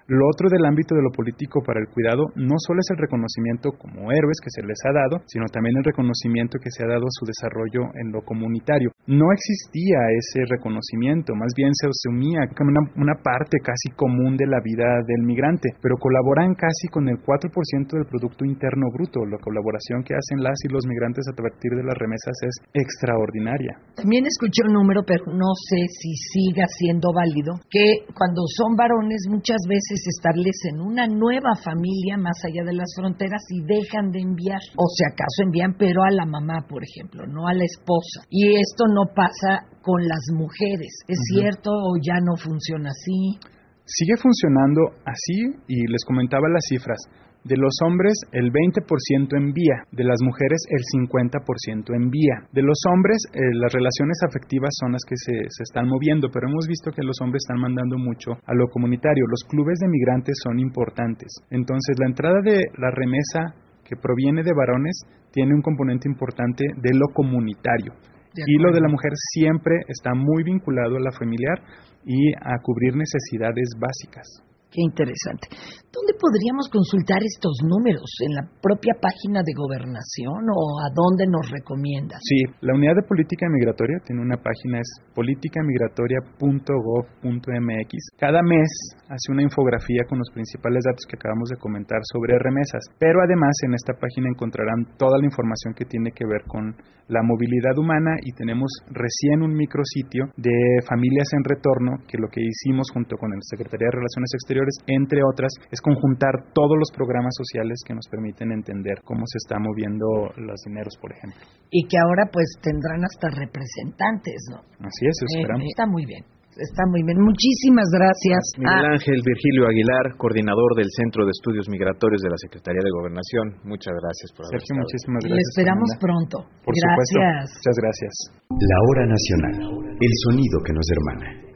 Lo 0.07 0.27
otro 0.27 0.49
del 0.51 0.65
ámbito 0.67 0.95
de 0.95 1.03
lo 1.03 1.11
político 1.11 1.63
para 1.63 1.81
el 1.81 1.89
cuidado 1.89 2.33
no 2.35 2.57
solo 2.59 2.81
es 2.81 2.91
el 2.91 2.99
reconocimiento 2.99 3.73
como 3.79 4.11
héroes 4.11 4.39
que 4.43 4.51
se 4.51 4.67
les 4.67 4.79
ha 4.85 4.93
dado, 4.93 5.23
sino 5.27 5.47
también 5.47 5.77
el 5.79 5.85
reconocimiento 5.85 6.59
que 6.59 6.71
se 6.71 6.85
ha 6.85 6.89
dado 6.89 7.07
a 7.07 7.17
su 7.19 7.25
desarrollo 7.27 7.95
en 7.95 8.11
lo 8.11 8.23
comunitario. 8.23 8.91
No 9.07 9.31
existía 9.33 9.99
ese 10.17 10.45
reconocimiento, 10.49 11.35
más 11.35 11.53
bien 11.57 11.71
se 11.75 11.87
asumía 11.87 12.49
como 12.57 12.71
una, 12.71 12.83
una 12.97 13.15
parte 13.23 13.59
casi 13.63 13.91
común 13.95 14.37
de 14.37 14.47
la 14.47 14.61
vida 14.63 15.03
del 15.07 15.23
migrante, 15.23 15.71
pero 15.81 15.97
colaboran 15.99 16.55
casi 16.55 16.89
con 16.89 17.09
el 17.09 17.19
4% 17.19 17.51
del 17.93 18.07
Producto 18.07 18.45
Interno 18.45 18.91
Bruto. 18.93 19.25
La 19.27 19.39
colaboración 19.39 20.03
que 20.03 20.15
hacen 20.15 20.43
las 20.43 20.59
y 20.65 20.73
los 20.73 20.87
migrantes 20.87 21.27
a 21.29 21.37
partir 21.37 21.73
de 21.73 21.85
las 21.85 21.97
remesas 21.99 22.35
es 22.43 22.55
extraordinaria. 22.75 23.79
También 23.95 24.27
escuché 24.27 24.63
un 24.67 24.75
número, 24.75 25.03
pero 25.07 25.27
no 25.27 25.53
sé 25.69 25.87
si 25.89 26.15
siga 26.15 26.67
siendo 26.69 27.13
válido, 27.15 27.61
que 27.71 28.07
cuando 28.15 28.43
son 28.47 28.77
varones 28.77 29.27
muchas 29.29 29.61
veces 29.69 29.92
establecen 30.01 30.81
una 30.81 31.07
nueva 31.07 31.55
familia 31.63 32.17
más 32.17 32.39
allá 32.45 32.65
de 32.65 32.75
las 32.75 32.93
fronteras 32.97 33.43
y 33.51 33.61
dejan 33.63 34.11
de 34.11 34.21
enviar, 34.21 34.61
o 34.77 34.87
si 34.89 35.05
acaso 35.05 35.43
envían, 35.45 35.75
pero 35.79 36.03
a 36.03 36.11
la 36.11 36.25
mamá, 36.25 36.65
por 36.69 36.83
ejemplo, 36.83 37.27
no 37.27 37.49
a 37.49 37.55
la 37.55 37.65
esposa. 37.65 38.25
Y 38.31 38.55
esto 38.55 38.87
no 38.89 39.13
pasa 39.15 39.67
con 39.83 40.03
las 40.07 40.25
mujeres, 40.33 40.93
¿es 41.09 41.19
cierto 41.35 41.71
o 41.71 41.97
ya 42.01 42.19
no 42.23 42.37
funciona 42.37 42.91
así? 42.91 43.39
Sigue 43.85 44.17
funcionando 44.17 44.81
así 45.05 45.59
y 45.69 45.87
les 45.87 46.05
comentaba 46.07 46.49
las 46.49 46.65
cifras. 46.69 47.01
De 47.45 47.57
los 47.57 47.75
hombres, 47.85 48.15
el 48.31 48.53
20% 48.53 49.37
envía, 49.37 49.83
de 49.91 50.05
las 50.05 50.19
mujeres, 50.23 50.63
el 50.71 50.83
50% 51.09 51.95
envía. 51.95 52.47
De 52.53 52.63
los 52.63 52.79
hombres, 52.93 53.19
eh, 53.35 53.41
las 53.55 53.73
relaciones 53.73 54.19
afectivas 54.23 54.71
son 54.79 54.93
las 54.93 55.03
que 55.03 55.17
se, 55.17 55.35
se, 55.49 55.63
están 55.65 55.89
moviendo, 55.89 56.29
pero 56.31 56.49
hemos 56.49 56.69
visto 56.69 56.93
que 56.93 57.03
los 57.03 57.21
hombres 57.21 57.43
están 57.43 57.61
mandando 57.61 57.99
mucho 57.99 58.33
a 58.47 58.55
lo 58.55 58.69
comunitario. 58.69 59.27
Los 59.27 59.43
clubes 59.49 59.79
de 59.81 59.89
migrantes 59.89 60.37
son 60.43 60.61
importantes. 60.61 61.33
Entonces, 61.51 61.99
la 61.99 62.07
entrada 62.07 62.41
de 62.45 62.63
la 62.79 62.91
remesa 62.91 63.55
que 63.85 63.97
proviene 63.97 64.43
de 64.43 64.55
varones 64.55 65.03
tiene 65.33 65.55
un 65.55 65.63
componente 65.63 66.09
importante 66.09 66.65
de 66.77 66.95
lo 66.95 67.09
comunitario. 67.13 67.93
Y 68.35 68.59
lo 68.59 68.73
de 68.73 68.81
la 68.81 68.89
mujer 68.89 69.13
siempre 69.35 69.77
está 69.89 70.15
muy 70.15 70.43
vinculado 70.43 70.97
a 70.97 71.01
la 71.01 71.13
familiar 71.13 71.61
y 72.05 72.33
a 72.33 72.57
cubrir 72.63 72.97
necesidades 72.97 73.69
básicas. 73.79 74.27
Qué 74.73 74.81
interesante. 74.81 75.53
¿Dónde 75.93 76.17
podríamos 76.17 76.73
consultar 76.73 77.21
estos 77.21 77.61
números? 77.61 78.09
¿En 78.25 78.33
la 78.33 78.49
propia 78.65 78.97
página 78.97 79.45
de 79.45 79.53
gobernación 79.53 80.49
o 80.49 80.81
a 80.81 80.89
dónde 80.89 81.29
nos 81.29 81.45
recomiendas? 81.53 82.17
Sí, 82.25 82.41
la 82.65 82.73
Unidad 82.73 82.97
de 82.97 83.05
Política 83.05 83.45
Migratoria 83.53 84.01
tiene 84.01 84.25
una 84.25 84.41
página, 84.41 84.81
es 84.81 84.89
politicamigratoria.gov.mx. 85.13 87.93
Cada 88.17 88.41
mes 88.41 88.97
hace 89.13 89.29
una 89.29 89.45
infografía 89.45 90.09
con 90.09 90.17
los 90.17 90.33
principales 90.33 90.81
datos 90.89 91.05
que 91.05 91.21
acabamos 91.21 91.53
de 91.53 91.61
comentar 91.61 92.01
sobre 92.09 92.41
remesas, 92.41 92.81
pero 92.97 93.21
además 93.21 93.53
en 93.69 93.75
esta 93.75 93.93
página 93.93 94.33
encontrarán 94.33 94.97
toda 94.97 95.21
la 95.21 95.29
información 95.29 95.77
que 95.77 95.85
tiene 95.85 96.17
que 96.17 96.25
ver 96.25 96.49
con 96.49 96.73
la 97.09 97.23
movilidad 97.23 97.77
humana 97.77 98.17
y 98.23 98.33
tenemos 98.33 98.71
recién 98.89 99.43
un 99.43 99.53
micrositio 99.53 100.31
de 100.37 100.81
familias 100.89 101.29
en 101.37 101.45
retorno 101.45 101.99
que 102.09 102.17
lo 102.17 102.29
que 102.29 102.41
hicimos 102.41 102.89
junto 102.93 103.19
con 103.19 103.31
la 103.31 103.37
Secretaría 103.43 103.89
de 103.93 103.99
Relaciones 104.01 104.33
Exteriores, 104.33 104.62
entre 104.87 105.21
otras, 105.23 105.53
es 105.71 105.81
conjuntar 105.81 106.53
todos 106.53 106.77
los 106.79 106.91
programas 106.95 107.35
sociales 107.37 107.81
que 107.87 107.95
nos 107.95 108.07
permiten 108.09 108.53
entender 108.53 109.01
cómo 109.05 109.23
se 109.27 109.39
están 109.39 109.63
moviendo 109.63 110.33
los 110.37 110.61
dineros, 110.67 110.97
por 111.01 111.13
ejemplo. 111.13 111.41
Y 111.71 111.87
que 111.89 111.97
ahora 111.99 112.29
pues 112.33 112.47
tendrán 112.63 113.05
hasta 113.05 113.29
representantes, 113.31 114.41
¿no? 114.51 114.59
Así 114.87 115.07
es, 115.07 115.17
esperamos. 115.27 115.65
Eh, 115.65 115.73
está 115.73 115.87
muy 115.87 116.05
bien. 116.07 116.25
Está 116.53 116.85
muy 116.85 117.01
bien. 117.01 117.17
Muchísimas 117.17 117.89
gracias. 117.89 118.61
Miguel 118.61 118.85
Ángel 118.93 119.25
Virgilio 119.25 119.65
Aguilar, 119.73 120.21
coordinador 120.21 120.77
del 120.77 120.91
Centro 120.93 121.25
de 121.25 121.33
Estudios 121.33 121.65
Migratorios 121.73 122.21
de 122.21 122.29
la 122.29 122.37
Secretaría 122.37 122.85
de 122.85 122.93
Gobernación. 122.93 123.57
Muchas 123.65 123.97
gracias 123.97 124.29
por 124.37 124.45
haber 124.45 124.61
Sergio, 124.61 124.77
muchísimas 124.85 125.21
gracias. 125.25 125.41
Le 125.41 125.49
esperamos 125.49 125.89
pronto. 125.97 126.37
Por 126.61 126.77
gracias. 126.77 127.57
Supuesto. 127.57 127.57
Muchas 127.57 127.77
gracias. 127.81 128.13
La 128.53 128.79
hora 128.85 129.05
nacional. 129.09 129.55
El 129.97 130.13
sonido 130.29 130.57
que 130.61 130.73
nos 130.77 130.87
hermana. 130.93 131.52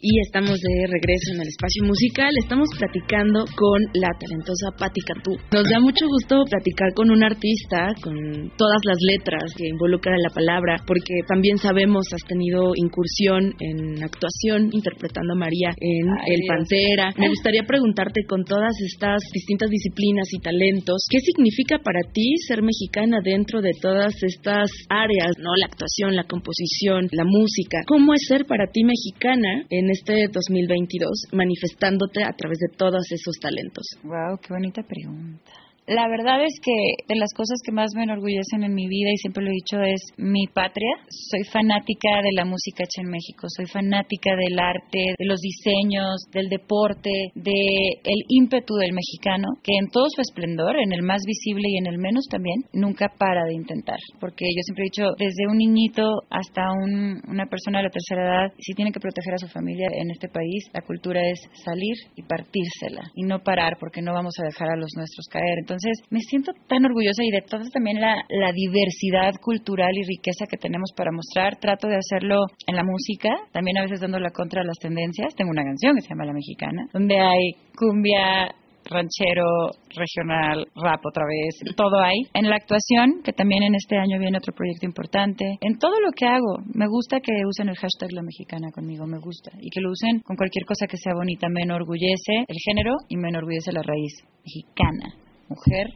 Y 0.00 0.20
estamos 0.20 0.60
de 0.60 0.86
regreso 0.86 1.32
en 1.32 1.40
el 1.40 1.48
espacio 1.48 1.84
musical. 1.84 2.28
Estamos 2.36 2.68
platicando 2.76 3.44
con 3.56 3.80
la 3.94 4.12
talentosa 4.20 4.68
Patti 4.76 5.00
Cantú. 5.00 5.32
Nos 5.50 5.64
da 5.64 5.80
mucho 5.80 6.04
gusto 6.06 6.44
platicar 6.44 6.92
con 6.94 7.10
un 7.10 7.24
artista, 7.24 7.94
con 8.02 8.14
todas 8.58 8.82
las 8.84 8.98
letras 9.00 9.54
que 9.56 9.68
involucran 9.68 10.20
la 10.20 10.28
palabra, 10.28 10.76
porque 10.86 11.24
también 11.26 11.56
sabemos 11.56 12.04
has 12.12 12.22
tenido 12.28 12.72
incursión 12.76 13.54
en 13.58 14.02
actuación 14.04 14.68
interpretando 14.70 15.32
a 15.32 15.40
María 15.40 15.72
en 15.80 16.06
El 16.28 16.40
Pantera. 16.46 17.12
Me 17.18 17.28
gustaría 17.28 17.64
preguntarte 17.64 18.20
con 18.28 18.44
todas 18.44 18.76
estas 18.84 19.22
distintas 19.32 19.70
disciplinas 19.70 20.28
y 20.32 20.40
talentos, 20.40 21.06
¿qué 21.08 21.20
significa 21.20 21.78
para 21.78 22.00
ti 22.12 22.36
ser 22.46 22.62
mexicana 22.62 23.20
dentro 23.24 23.62
de 23.62 23.72
todas 23.80 24.12
estas 24.22 24.70
áreas, 24.90 25.32
no? 25.38 25.56
La 25.56 25.66
actuación, 25.66 26.14
la 26.14 26.24
composición, 26.24 27.08
la 27.12 27.24
música. 27.24 27.80
¿Cómo 27.86 28.12
es 28.12 28.20
ser 28.28 28.44
para 28.44 28.66
ti 28.70 28.84
mexicana 28.84 29.64
en 29.70 29.85
este 29.90 30.28
2022 30.28 31.28
manifestándote 31.32 32.22
a 32.24 32.32
través 32.32 32.58
de 32.58 32.76
todos 32.76 33.10
esos 33.10 33.36
talentos? 33.40 33.84
Wow, 34.02 34.38
qué 34.40 34.52
bonita 34.52 34.82
pregunta. 34.82 35.65
La 35.86 36.08
verdad 36.08 36.42
es 36.42 36.58
que 36.60 36.74
de 37.06 37.14
las 37.14 37.32
cosas 37.32 37.60
que 37.64 37.70
más 37.70 37.94
me 37.94 38.02
enorgullecen 38.02 38.64
en 38.64 38.74
mi 38.74 38.88
vida, 38.88 39.10
y 39.12 39.18
siempre 39.18 39.44
lo 39.44 39.50
he 39.50 39.54
dicho, 39.54 39.80
es 39.82 40.02
mi 40.16 40.48
patria. 40.48 40.90
Soy 41.08 41.44
fanática 41.44 42.22
de 42.26 42.34
la 42.34 42.44
música 42.44 42.82
hecha 42.82 43.02
en 43.02 43.10
México, 43.10 43.46
soy 43.46 43.66
fanática 43.66 44.34
del 44.34 44.58
arte, 44.58 45.14
de 45.16 45.24
los 45.24 45.38
diseños, 45.38 46.26
del 46.32 46.48
deporte, 46.48 47.30
de 47.36 48.02
el 48.02 48.20
ímpetu 48.26 48.74
del 48.74 48.94
mexicano, 48.94 49.46
que 49.62 49.78
en 49.78 49.86
todo 49.90 50.06
su 50.10 50.22
esplendor, 50.22 50.74
en 50.74 50.92
el 50.92 51.02
más 51.02 51.22
visible 51.24 51.68
y 51.70 51.78
en 51.78 51.86
el 51.86 51.98
menos 51.98 52.26
también, 52.28 52.66
nunca 52.72 53.06
para 53.16 53.44
de 53.44 53.54
intentar. 53.54 53.98
Porque 54.18 54.44
yo 54.44 54.62
siempre 54.66 54.86
he 54.86 54.90
dicho, 54.90 55.14
desde 55.16 55.46
un 55.46 55.58
niñito 55.58 56.02
hasta 56.30 56.66
un, 56.82 57.22
una 57.30 57.46
persona 57.46 57.78
de 57.78 57.84
la 57.84 57.94
tercera 57.94 58.26
edad, 58.26 58.52
si 58.58 58.74
tiene 58.74 58.90
que 58.90 58.98
proteger 58.98 59.34
a 59.34 59.38
su 59.38 59.46
familia 59.46 59.86
en 59.94 60.10
este 60.10 60.26
país, 60.28 60.66
la 60.74 60.82
cultura 60.82 61.22
es 61.30 61.38
salir 61.62 61.94
y 62.16 62.22
partírsela 62.22 63.06
y 63.14 63.22
no 63.22 63.38
parar 63.38 63.76
porque 63.78 64.02
no 64.02 64.12
vamos 64.12 64.34
a 64.42 64.46
dejar 64.46 64.70
a 64.70 64.76
los 64.76 64.90
nuestros 64.96 65.26
caer. 65.30 65.58
Entonces, 65.60 65.75
entonces, 65.76 66.04
me 66.10 66.20
siento 66.20 66.52
tan 66.68 66.84
orgullosa 66.84 67.22
y 67.22 67.30
de 67.30 67.42
toda 67.42 67.68
también 67.70 68.00
la, 68.00 68.16
la 68.28 68.52
diversidad 68.52 69.34
cultural 69.42 69.92
y 69.92 70.04
riqueza 70.04 70.46
que 70.48 70.56
tenemos 70.56 70.90
para 70.96 71.12
mostrar. 71.12 71.56
Trato 71.56 71.88
de 71.88 71.96
hacerlo 71.96 72.40
en 72.66 72.76
la 72.76 72.84
música, 72.84 73.28
también 73.52 73.78
a 73.78 73.82
veces 73.82 74.00
dando 74.00 74.18
la 74.18 74.30
contra 74.30 74.62
a 74.62 74.64
las 74.64 74.78
tendencias. 74.78 75.34
Tengo 75.34 75.50
una 75.50 75.64
canción 75.64 75.94
que 75.94 76.02
se 76.02 76.08
llama 76.08 76.24
La 76.24 76.32
Mexicana, 76.32 76.88
donde 76.92 77.18
hay 77.18 77.52
cumbia 77.76 78.54
ranchero, 78.88 79.70
regional, 79.90 80.64
rap 80.76 81.04
otra 81.04 81.24
vez, 81.26 81.74
todo 81.76 82.00
hay. 82.00 82.16
En 82.34 82.48
la 82.48 82.56
actuación, 82.56 83.22
que 83.24 83.32
también 83.32 83.64
en 83.64 83.74
este 83.74 83.96
año 83.96 84.18
viene 84.18 84.38
otro 84.38 84.54
proyecto 84.54 84.86
importante. 84.86 85.58
En 85.60 85.78
todo 85.78 86.00
lo 86.00 86.10
que 86.12 86.26
hago, 86.26 86.62
me 86.72 86.86
gusta 86.86 87.20
que 87.20 87.32
usen 87.46 87.68
el 87.68 87.76
hashtag 87.76 88.12
la 88.12 88.22
mexicana 88.22 88.70
conmigo, 88.72 89.06
me 89.06 89.18
gusta. 89.18 89.50
Y 89.60 89.70
que 89.70 89.80
lo 89.80 89.90
usen 89.90 90.20
con 90.20 90.36
cualquier 90.36 90.64
cosa 90.64 90.86
que 90.86 90.96
sea 90.96 91.14
bonita. 91.14 91.48
Me 91.48 91.62
enorgullece 91.62 92.46
el 92.46 92.56
género 92.64 92.94
y 93.08 93.16
me 93.16 93.28
enorgullece 93.28 93.72
la 93.72 93.82
raíz 93.82 94.22
mexicana. 94.44 95.25
Mujer, 95.48 95.86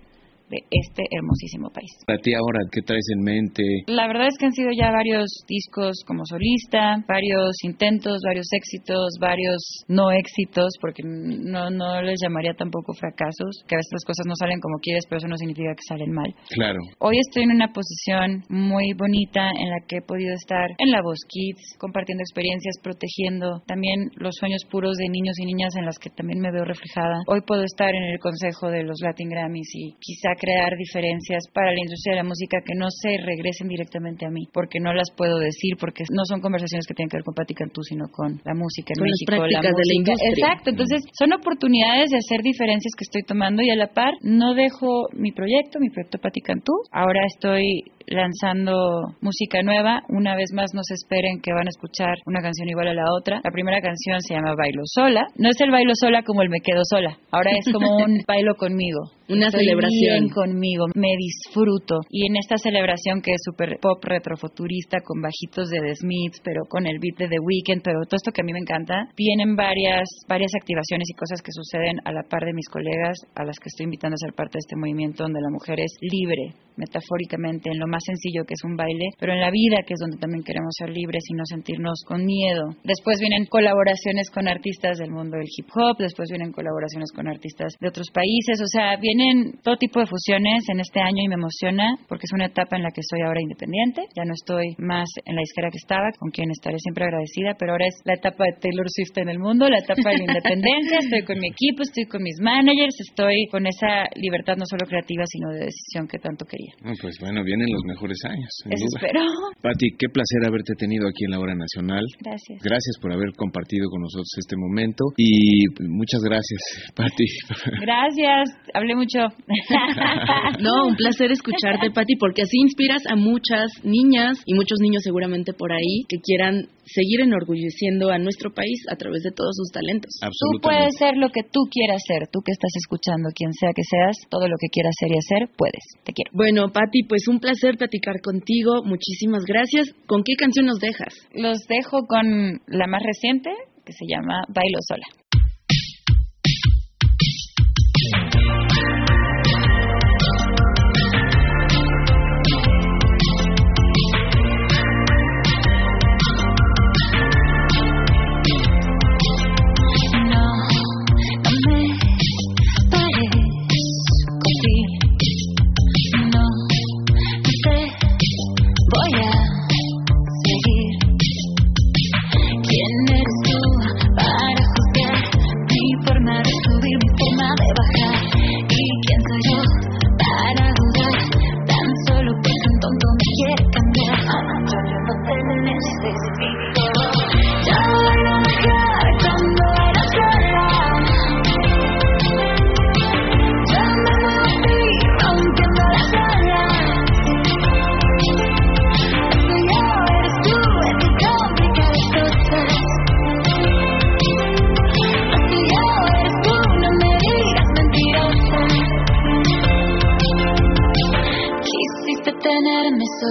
de 0.50 0.58
este 0.70 1.02
hermosísimo 1.10 1.70
país. 1.70 1.90
Para 2.06 2.18
ti 2.18 2.34
ahora, 2.34 2.60
¿qué 2.72 2.82
traes 2.82 3.06
en 3.14 3.22
mente? 3.22 3.62
La 3.86 4.06
verdad 4.06 4.26
es 4.26 4.36
que 4.38 4.46
han 4.46 4.52
sido 4.52 4.70
ya 4.76 4.90
varios 4.90 5.30
discos 5.46 6.02
como 6.06 6.26
solista, 6.26 6.98
varios 7.06 7.54
intentos, 7.62 8.18
varios 8.26 8.46
éxitos, 8.52 9.16
varios 9.20 9.62
no 9.88 10.10
éxitos, 10.10 10.74
porque 10.80 11.02
no, 11.04 11.70
no 11.70 12.02
les 12.02 12.18
llamaría 12.20 12.54
tampoco 12.54 12.92
fracasos, 12.94 13.62
que 13.66 13.74
a 13.76 13.78
veces 13.78 13.92
las 13.92 14.04
cosas 14.04 14.26
no 14.26 14.34
salen 14.34 14.60
como 14.60 14.78
quieres, 14.82 15.04
pero 15.08 15.18
eso 15.18 15.28
no 15.28 15.36
significa 15.36 15.70
que 15.74 15.86
salen 15.86 16.12
mal. 16.12 16.34
Claro. 16.50 16.80
Hoy 16.98 17.16
estoy 17.18 17.44
en 17.44 17.52
una 17.52 17.72
posición 17.72 18.42
muy 18.48 18.92
bonita 18.98 19.50
en 19.54 19.70
la 19.70 19.80
que 19.86 19.98
he 19.98 20.02
podido 20.02 20.34
estar 20.34 20.66
en 20.78 20.90
La 20.90 21.02
Voz 21.02 21.20
Kids, 21.28 21.78
compartiendo 21.78 22.22
experiencias, 22.22 22.76
protegiendo 22.82 23.62
también 23.66 24.10
los 24.16 24.34
sueños 24.34 24.62
puros 24.70 24.96
de 24.96 25.08
niños 25.08 25.38
y 25.38 25.46
niñas 25.46 25.74
en 25.76 25.86
las 25.86 25.98
que 25.98 26.10
también 26.10 26.40
me 26.40 26.50
veo 26.50 26.64
reflejada. 26.64 27.22
Hoy 27.28 27.40
puedo 27.46 27.62
estar 27.62 27.94
en 27.94 28.02
el 28.02 28.18
consejo 28.18 28.70
de 28.70 28.82
los 28.82 28.98
Latin 29.00 29.28
Grammys 29.28 29.70
y 29.74 29.94
quizá 30.00 30.34
crear 30.40 30.72
diferencias 30.76 31.44
para 31.52 31.70
la 31.70 31.80
industria 31.80 32.16
de 32.16 32.22
la 32.24 32.28
música 32.28 32.64
que 32.64 32.72
no 32.74 32.88
se 32.88 33.20
regresen 33.20 33.68
directamente 33.68 34.24
a 34.24 34.30
mí, 34.30 34.48
porque 34.52 34.80
no 34.80 34.94
las 34.94 35.12
puedo 35.12 35.38
decir, 35.38 35.76
porque 35.78 36.04
no 36.08 36.24
son 36.24 36.40
conversaciones 36.40 36.86
que 36.88 36.94
tienen 36.94 37.10
que 37.10 37.18
ver 37.18 37.24
con 37.24 37.34
Patti 37.34 37.52
Cantú, 37.52 37.82
sino 37.84 38.08
con 38.08 38.40
la 38.42 38.54
música 38.56 38.96
en 38.96 39.04
México, 39.04 39.36
la 39.36 39.60
música. 39.60 39.68
de 39.68 39.84
la 39.84 39.94
industria. 39.94 40.32
Exacto, 40.32 40.70
entonces 40.70 41.04
son 41.12 41.32
oportunidades 41.36 42.10
de 42.10 42.16
hacer 42.16 42.40
diferencias 42.40 42.96
que 42.96 43.04
estoy 43.04 43.22
tomando 43.22 43.60
y 43.60 43.68
a 43.68 43.76
la 43.76 43.92
par 43.92 44.14
no 44.22 44.54
dejo 44.54 45.08
mi 45.12 45.32
proyecto, 45.32 45.78
mi 45.78 45.90
proyecto 45.90 46.18
Patti 46.18 46.40
Cantú. 46.40 46.72
Ahora 46.90 47.20
estoy 47.26 47.84
lanzando 48.06 49.14
música 49.20 49.62
nueva. 49.62 50.02
Una 50.08 50.34
vez 50.36 50.50
más, 50.52 50.70
no 50.74 50.82
se 50.82 50.94
esperen 50.94 51.40
que 51.40 51.52
van 51.52 51.66
a 51.66 51.70
escuchar 51.70 52.14
una 52.26 52.40
canción 52.40 52.68
igual 52.68 52.88
a 52.88 52.94
la 52.94 53.04
otra. 53.18 53.40
La 53.42 53.50
primera 53.50 53.80
canción 53.80 54.20
se 54.20 54.34
llama 54.34 54.54
Bailo 54.56 54.82
Sola. 54.84 55.26
No 55.36 55.48
es 55.50 55.60
el 55.60 55.70
bailo 55.70 55.92
sola 55.94 56.22
como 56.22 56.42
el 56.42 56.50
me 56.50 56.60
quedo 56.60 56.82
sola. 56.88 57.16
Ahora 57.30 57.50
es 57.52 57.72
como 57.72 57.96
un 57.96 58.20
bailo 58.26 58.54
conmigo. 58.56 59.00
Una 59.30 59.46
Estoy 59.46 59.62
celebración. 59.62 60.26
bien 60.26 60.28
conmigo, 60.28 60.86
me 60.96 61.14
disfruto. 61.16 62.00
Y 62.10 62.26
en 62.26 62.36
esta 62.36 62.56
celebración 62.56 63.22
que 63.22 63.30
es 63.30 63.40
súper 63.44 63.78
pop 63.80 64.02
retrofuturista, 64.02 64.98
con 65.04 65.22
bajitos 65.22 65.70
de 65.70 65.78
The 65.78 65.94
Smiths, 65.94 66.40
pero 66.42 66.62
con 66.68 66.84
el 66.86 66.98
beat 66.98 67.16
de 67.16 67.28
The 67.28 67.38
Weeknd, 67.38 67.82
pero 67.82 68.02
todo 68.10 68.16
esto 68.16 68.32
que 68.32 68.42
a 68.42 68.44
mí 68.44 68.52
me 68.52 68.58
encanta, 68.58 69.06
vienen 69.16 69.54
varias, 69.54 70.08
varias 70.26 70.50
activaciones 70.58 71.08
y 71.08 71.14
cosas 71.14 71.42
que 71.42 71.52
suceden 71.52 72.00
a 72.04 72.12
la 72.12 72.24
par 72.24 72.44
de 72.44 72.52
mis 72.52 72.68
colegas, 72.68 73.18
a 73.36 73.44
las 73.44 73.56
que 73.60 73.68
estoy 73.68 73.84
invitando 73.84 74.14
a 74.14 74.24
ser 74.26 74.34
parte 74.34 74.58
de 74.58 74.66
este 74.66 74.76
movimiento 74.76 75.22
donde 75.22 75.40
la 75.40 75.50
mujer 75.50 75.78
es 75.78 75.94
libre, 76.00 76.54
metafóricamente, 76.76 77.70
en 77.70 77.78
lo 77.78 77.86
más 77.90 78.02
sencillo 78.06 78.44
que 78.46 78.54
es 78.54 78.64
un 78.64 78.76
baile, 78.76 79.10
pero 79.18 79.32
en 79.32 79.40
la 79.40 79.50
vida 79.50 79.82
que 79.86 79.94
es 79.94 80.00
donde 80.00 80.18
también 80.18 80.42
queremos 80.44 80.72
ser 80.78 80.90
libres 80.90 81.24
y 81.28 81.34
no 81.34 81.44
sentirnos 81.44 82.02
con 82.06 82.24
miedo. 82.24 82.70
Después 82.84 83.20
vienen 83.20 83.46
colaboraciones 83.46 84.30
con 84.30 84.48
artistas 84.48 84.98
del 84.98 85.10
mundo 85.10 85.36
del 85.36 85.50
hip 85.50 85.68
hop, 85.74 85.98
después 85.98 86.28
vienen 86.30 86.52
colaboraciones 86.52 87.12
con 87.12 87.28
artistas 87.28 87.74
de 87.80 87.88
otros 87.88 88.10
países, 88.10 88.60
o 88.62 88.66
sea, 88.66 88.96
vienen 88.96 89.60
todo 89.62 89.76
tipo 89.76 90.00
de 90.00 90.06
fusiones 90.06 90.64
en 90.72 90.80
este 90.80 91.00
año 91.00 91.22
y 91.22 91.28
me 91.28 91.34
emociona 91.34 91.96
porque 92.08 92.24
es 92.24 92.32
una 92.32 92.46
etapa 92.46 92.76
en 92.76 92.82
la 92.82 92.90
que 92.90 93.02
soy 93.02 93.20
ahora 93.22 93.40
independiente, 93.40 94.06
ya 94.16 94.24
no 94.24 94.32
estoy 94.34 94.74
más 94.78 95.08
en 95.24 95.34
la 95.34 95.40
disquera 95.40 95.70
que 95.70 95.78
estaba, 95.78 96.10
con 96.18 96.30
quien 96.30 96.50
estaré 96.50 96.78
siempre 96.78 97.04
agradecida, 97.04 97.54
pero 97.58 97.72
ahora 97.72 97.86
es 97.86 97.96
la 98.04 98.14
etapa 98.14 98.44
de 98.44 98.60
Taylor 98.60 98.86
Swift 98.88 99.16
en 99.18 99.28
el 99.28 99.38
mundo, 99.38 99.68
la 99.68 99.78
etapa 99.78 100.10
de 100.10 100.18
la 100.18 100.24
independencia, 100.24 100.98
estoy 101.04 101.22
con 101.24 101.38
mi 101.38 101.48
equipo, 101.48 101.82
estoy 101.82 102.04
con 102.06 102.22
mis 102.22 102.38
managers, 102.40 102.94
estoy 103.00 103.46
con 103.50 103.66
esa 103.66 104.06
libertad 104.16 104.56
no 104.56 104.66
solo 104.66 104.86
creativa, 104.86 105.24
sino 105.26 105.50
de 105.50 105.66
decisión 105.66 106.06
que 106.06 106.18
tanto 106.18 106.44
quería. 106.44 106.74
Ah, 106.84 106.94
Pues 107.00 107.18
bueno, 107.20 107.42
vienen 107.44 107.70
los 107.70 107.79
mejores 107.84 108.18
años. 108.24 108.50
Eso 108.64 108.84
espero. 108.96 109.20
Pati, 109.62 109.96
qué 109.98 110.08
placer 110.08 110.46
haberte 110.46 110.74
tenido 110.76 111.08
aquí 111.08 111.24
en 111.24 111.32
la 111.32 111.38
Hora 111.38 111.54
Nacional. 111.54 112.04
Gracias. 112.20 112.58
Gracias 112.62 112.96
por 113.00 113.12
haber 113.12 113.32
compartido 113.36 113.88
con 113.90 114.02
nosotros 114.02 114.30
este 114.38 114.56
momento 114.56 115.04
y 115.16 115.64
muchas 115.88 116.22
gracias, 116.22 116.60
Pati. 116.94 117.24
Gracias, 117.80 118.50
hablé 118.74 118.94
mucho. 118.94 119.18
No, 120.60 120.88
un 120.88 120.96
placer 120.96 121.30
escucharte, 121.30 121.90
Patti, 121.90 122.16
porque 122.16 122.42
así 122.42 122.58
inspiras 122.60 123.02
a 123.08 123.16
muchas 123.16 123.70
niñas 123.84 124.42
y 124.46 124.54
muchos 124.54 124.78
niños 124.80 125.02
seguramente 125.02 125.52
por 125.52 125.72
ahí 125.72 126.04
que 126.08 126.18
quieran 126.18 126.66
seguir 126.94 127.20
enorgulleciendo 127.22 128.10
a 128.10 128.18
nuestro 128.18 128.52
país 128.52 128.84
a 128.90 128.96
través 128.96 129.22
de 129.22 129.32
todos 129.32 129.54
sus 129.56 129.70
talentos. 129.70 130.10
Tú 130.20 130.60
puedes 130.62 130.96
ser 130.96 131.16
lo 131.16 131.30
que 131.30 131.42
tú 131.42 131.68
quieras 131.70 132.02
ser, 132.06 132.28
tú 132.28 132.40
que 132.44 132.52
estás 132.52 132.72
escuchando, 132.76 133.30
quien 133.34 133.52
sea 133.52 133.70
que 133.74 133.82
seas, 133.84 134.16
todo 134.28 134.48
lo 134.48 134.56
que 134.60 134.68
quieras 134.68 134.94
ser 134.98 135.10
y 135.10 135.18
hacer, 135.18 135.48
puedes. 135.56 135.84
Te 136.04 136.12
quiero. 136.12 136.30
Bueno, 136.34 136.72
Patti, 136.72 137.04
pues 137.04 137.28
un 137.28 137.40
placer 137.40 137.76
platicar 137.76 138.20
contigo. 138.22 138.82
Muchísimas 138.84 139.44
gracias. 139.44 139.92
¿Con 140.06 140.22
qué 140.24 140.34
canción 140.34 140.66
nos 140.66 140.78
dejas? 140.78 141.14
Los 141.34 141.58
dejo 141.68 142.06
con 142.06 142.60
la 142.66 142.86
más 142.86 143.02
reciente, 143.02 143.50
que 143.84 143.92
se 143.92 144.06
llama 144.06 144.44
Bailo 144.48 144.78
Sola. 144.86 145.19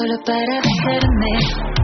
Solo 0.09 0.23
para 0.25 0.61
besarme. 0.61 1.78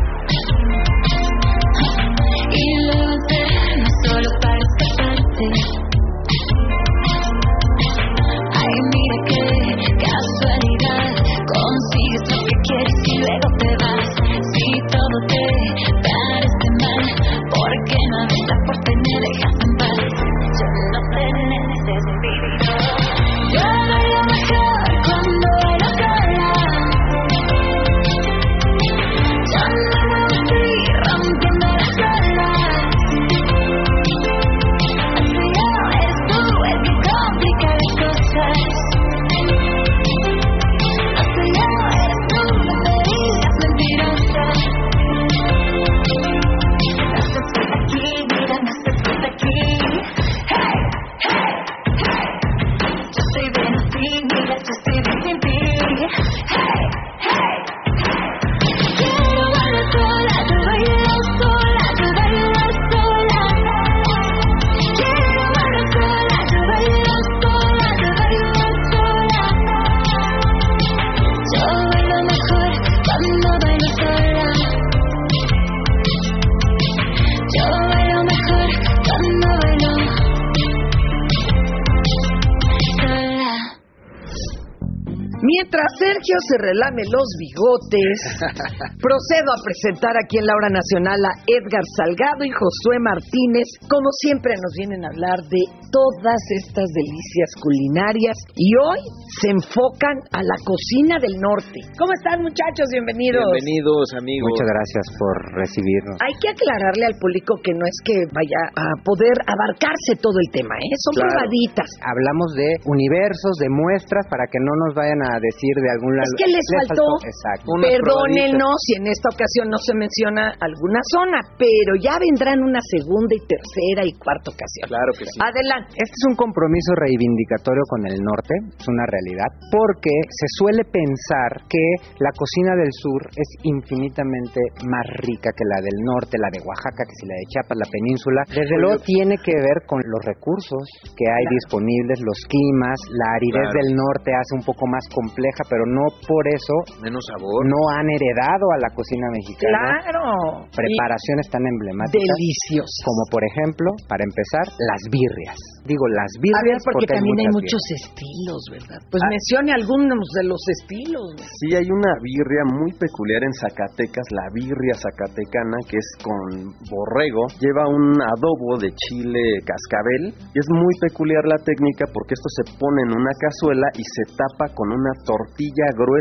Se 86.47 86.57
relame 86.61 87.03
los 87.09 87.27
bigotes, 87.39 88.17
procedo 89.01 89.49
a 89.53 89.59
presentar 89.65 90.13
aquí 90.17 90.37
en 90.37 90.45
la 90.45 90.53
hora 90.55 90.69
nacional 90.69 91.19
a 91.25 91.33
Edgar 91.49 91.85
Salgado 91.97 92.45
y 92.45 92.51
Josué 92.53 92.97
Martínez. 93.01 93.67
Como 93.89 94.09
siempre 94.21 94.53
nos 94.57 94.73
vienen 94.77 95.01
a 95.05 95.09
hablar 95.09 95.39
de 95.49 95.61
todas 95.89 96.41
estas 96.59 96.85
delicias 96.91 97.49
culinarias 97.61 98.37
y 98.55 98.67
hoy 98.77 99.01
se 99.41 99.49
enfocan 99.51 100.17
a 100.35 100.41
la 100.43 100.57
cocina 100.67 101.17
del 101.17 101.35
norte. 101.39 101.79
¿Cómo 101.97 102.11
están 102.13 102.43
muchachos? 102.43 102.85
Bienvenidos. 102.91 103.41
Bienvenidos, 103.55 104.05
amigos. 104.19 104.47
Muchas 104.53 104.69
gracias 104.69 105.05
por 105.17 105.33
recibirnos. 105.55 106.15
Hay 106.21 106.35
que 106.37 106.49
aclararle 106.51 107.05
al 107.09 107.17
público 107.17 107.57
que 107.63 107.73
no 107.73 107.85
es 107.87 107.97
que 108.03 108.15
vaya 108.35 108.61
a 108.75 108.87
poder 109.01 109.35
abarcarse 109.47 110.19
todo 110.21 110.35
el 110.37 110.49
tema, 110.51 110.75
¿eh? 110.77 110.93
Son 111.09 111.15
Claro. 111.15 111.31
probaditas. 111.31 111.89
Hablamos 112.03 112.49
de 112.59 112.69
universos, 112.85 113.53
de 113.63 113.69
muestras 113.71 114.27
para 114.27 114.45
que 114.51 114.59
no 114.59 114.73
nos 114.85 114.91
vayan 114.95 115.21
a 115.23 115.39
decir 115.39 115.73
de 115.79 115.89
algún 115.95 116.13
lado. 116.15 116.34
Que 116.37 116.49
les 116.51 116.65
faltó. 116.69 117.07
Exacto. 117.23 117.67
Perdónennos 117.79 118.75
si 118.85 118.99
en 118.99 119.07
esta 119.07 119.29
ocasión 119.31 119.69
no 119.71 119.79
se 119.79 119.93
menciona 119.95 120.53
alguna 120.59 121.01
zona, 121.11 121.39
pero 121.57 121.95
ya 121.99 122.19
vendrán 122.19 122.61
una 122.63 122.79
segunda 122.83 123.33
y 123.35 123.41
tercera 123.47 124.01
y 124.05 124.13
cuarta 124.19 124.51
ocasión. 124.51 124.85
Claro 124.87 125.11
que 125.17 125.25
sí. 125.25 125.37
Adelante. 125.39 125.95
Este 125.95 126.15
es 126.15 126.25
un 126.29 126.35
compromiso 126.35 126.91
reivindicatorio 126.95 127.83
con 127.89 128.05
el 128.07 128.17
norte, 128.21 128.53
es 128.77 128.87
una 128.87 129.05
realidad, 129.07 129.49
porque 129.71 130.13
se 130.29 130.47
suele 130.59 130.83
pensar 130.85 131.65
que 131.69 131.83
la 132.19 132.31
cocina 132.35 132.75
del 132.75 132.91
sur 132.91 133.21
es 133.35 133.49
infinitamente 133.63 134.59
más 134.87 135.05
rica 135.25 135.49
que 135.55 135.65
la 135.65 135.79
del 135.81 135.97
norte, 136.03 136.37
la 136.37 136.49
de 136.51 136.59
Oaxaca, 136.63 137.03
que 137.07 137.15
si 137.15 137.25
la 137.27 137.35
de 137.35 137.45
Chiapas, 137.49 137.77
la 137.77 137.89
península. 137.89 138.41
Desde 138.49 138.77
luego 138.77 138.97
tiene 139.03 139.35
que 139.39 139.55
ver 139.55 139.85
con 139.87 140.01
los 140.05 140.21
recursos 140.25 140.83
que 141.15 141.25
hay 141.27 141.45
disponibles, 141.49 142.19
los 142.21 142.39
climas, 142.47 142.97
la 143.11 143.27
aridez 143.35 143.53
Claro. 143.55 143.79
del 143.81 143.95
norte 143.95 144.29
hace 144.35 144.53
un 144.59 144.65
poco 144.65 144.85
más 144.87 145.05
compleja, 145.13 145.63
pero 145.69 145.85
no 145.85 146.03
por 146.27 146.43
eso 146.49 146.75
Menos 147.01 147.23
sabor. 147.31 147.65
no 147.65 147.79
han 147.97 148.07
heredado 148.09 148.65
a 148.75 148.77
la 148.81 148.89
cocina 148.93 149.27
mexicana 149.31 150.01
Claro. 150.05 150.67
preparaciones 150.73 151.47
tan 151.49 151.63
emblemáticas 151.65 152.21
Deliciosas. 152.37 153.01
como 153.05 153.23
por 153.31 153.41
ejemplo, 153.45 153.89
para 154.09 154.23
empezar, 154.25 154.65
las 154.79 155.01
birrias. 155.09 155.57
Digo 155.85 156.05
las 156.09 156.31
A 156.33 156.39
ver, 156.41 156.45
birrias 156.49 156.81
porque 156.85 157.05
también 157.05 157.37
hay 157.45 157.49
muchos 157.53 157.83
estilos, 157.93 158.61
¿verdad? 158.73 158.99
Pues 159.11 159.21
mencione 159.29 159.69
algunos 159.73 160.25
de 160.41 160.43
los 160.49 160.61
estilos. 160.81 161.37
Sí, 161.61 161.75
hay 161.77 161.85
una 161.85 162.11
birria 162.21 162.63
muy 162.65 162.89
peculiar 162.97 163.43
en 163.45 163.53
Zacatecas, 163.53 164.25
la 164.33 164.49
birria 164.53 164.95
zacatecana, 164.97 165.77
que 165.85 165.97
es 166.01 166.09
con 166.25 166.73
borrego. 166.89 167.45
Lleva 167.61 167.85
un 167.89 168.17
adobo 168.17 168.81
de 168.81 168.89
chile 168.97 169.61
cascabel. 169.61 170.33
Y 170.53 170.57
es 170.57 170.67
muy 170.73 170.93
peculiar 171.05 171.45
la 171.45 171.59
técnica 171.61 172.05
porque 172.09 172.33
esto 172.33 172.49
se 172.57 172.63
pone 172.81 173.05
en 173.05 173.11
una 173.13 173.33
cazuela 173.37 173.87
y 173.93 174.03
se 174.03 174.23
tapa 174.33 174.73
con 174.73 174.89
una 174.89 175.13
tortilla 175.25 175.87
gruesa 175.93 176.14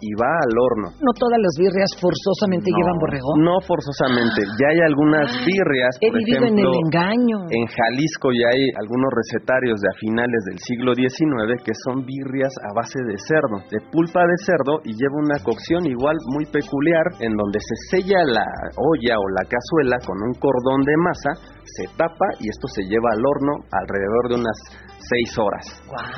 y 0.00 0.10
va 0.18 0.30
al 0.42 0.54
horno. 0.54 0.88
No 0.98 1.12
todas 1.14 1.38
las 1.38 1.54
birrias 1.58 1.90
forzosamente 2.00 2.70
No, 2.70 2.76
llevan 2.76 2.98
borrego. 2.98 3.30
No 3.38 3.54
forzosamente. 3.62 4.42
Ya 4.58 4.68
hay 4.74 4.80
algunas 4.82 5.30
birrias, 5.46 5.92
He 6.00 6.10
por 6.10 6.18
vivido 6.18 6.46
en 6.46 6.58
ejemplo, 6.58 6.72
el 6.72 6.80
engaño. 6.86 7.36
en 7.50 7.64
Jalisco 7.66 8.32
ya 8.32 8.48
hay 8.52 8.64
algunos 8.76 9.10
recetarios 9.14 9.80
de 9.80 9.88
a 9.88 9.94
finales 9.98 10.40
del 10.50 10.58
siglo 10.58 10.94
XIX 10.94 11.62
que 11.62 11.74
son 11.86 12.04
birrias 12.04 12.52
a 12.62 12.74
base 12.74 12.98
de 13.06 13.16
cerdo, 13.22 13.62
de 13.70 13.78
pulpa 13.92 14.26
de 14.26 14.38
cerdo 14.42 14.80
y 14.84 14.92
lleva 14.98 15.16
una 15.22 15.38
cocción 15.42 15.86
igual 15.86 16.16
muy 16.34 16.44
peculiar 16.46 17.06
en 17.20 17.32
donde 17.36 17.60
se 17.62 17.76
sella 17.96 18.20
la 18.24 18.46
olla 18.76 19.14
o 19.18 19.26
la 19.38 19.44
cazuela 19.46 19.96
con 20.04 20.18
un 20.18 20.34
cordón 20.40 20.82
de 20.82 20.96
masa, 20.98 21.30
se 21.64 21.86
tapa 21.96 22.28
y 22.40 22.48
esto 22.48 22.66
se 22.68 22.82
lleva 22.84 23.10
al 23.12 23.22
horno 23.22 23.62
alrededor 23.70 24.24
de 24.30 24.34
unas 24.42 24.58
seis 24.98 25.30
horas 25.38 25.64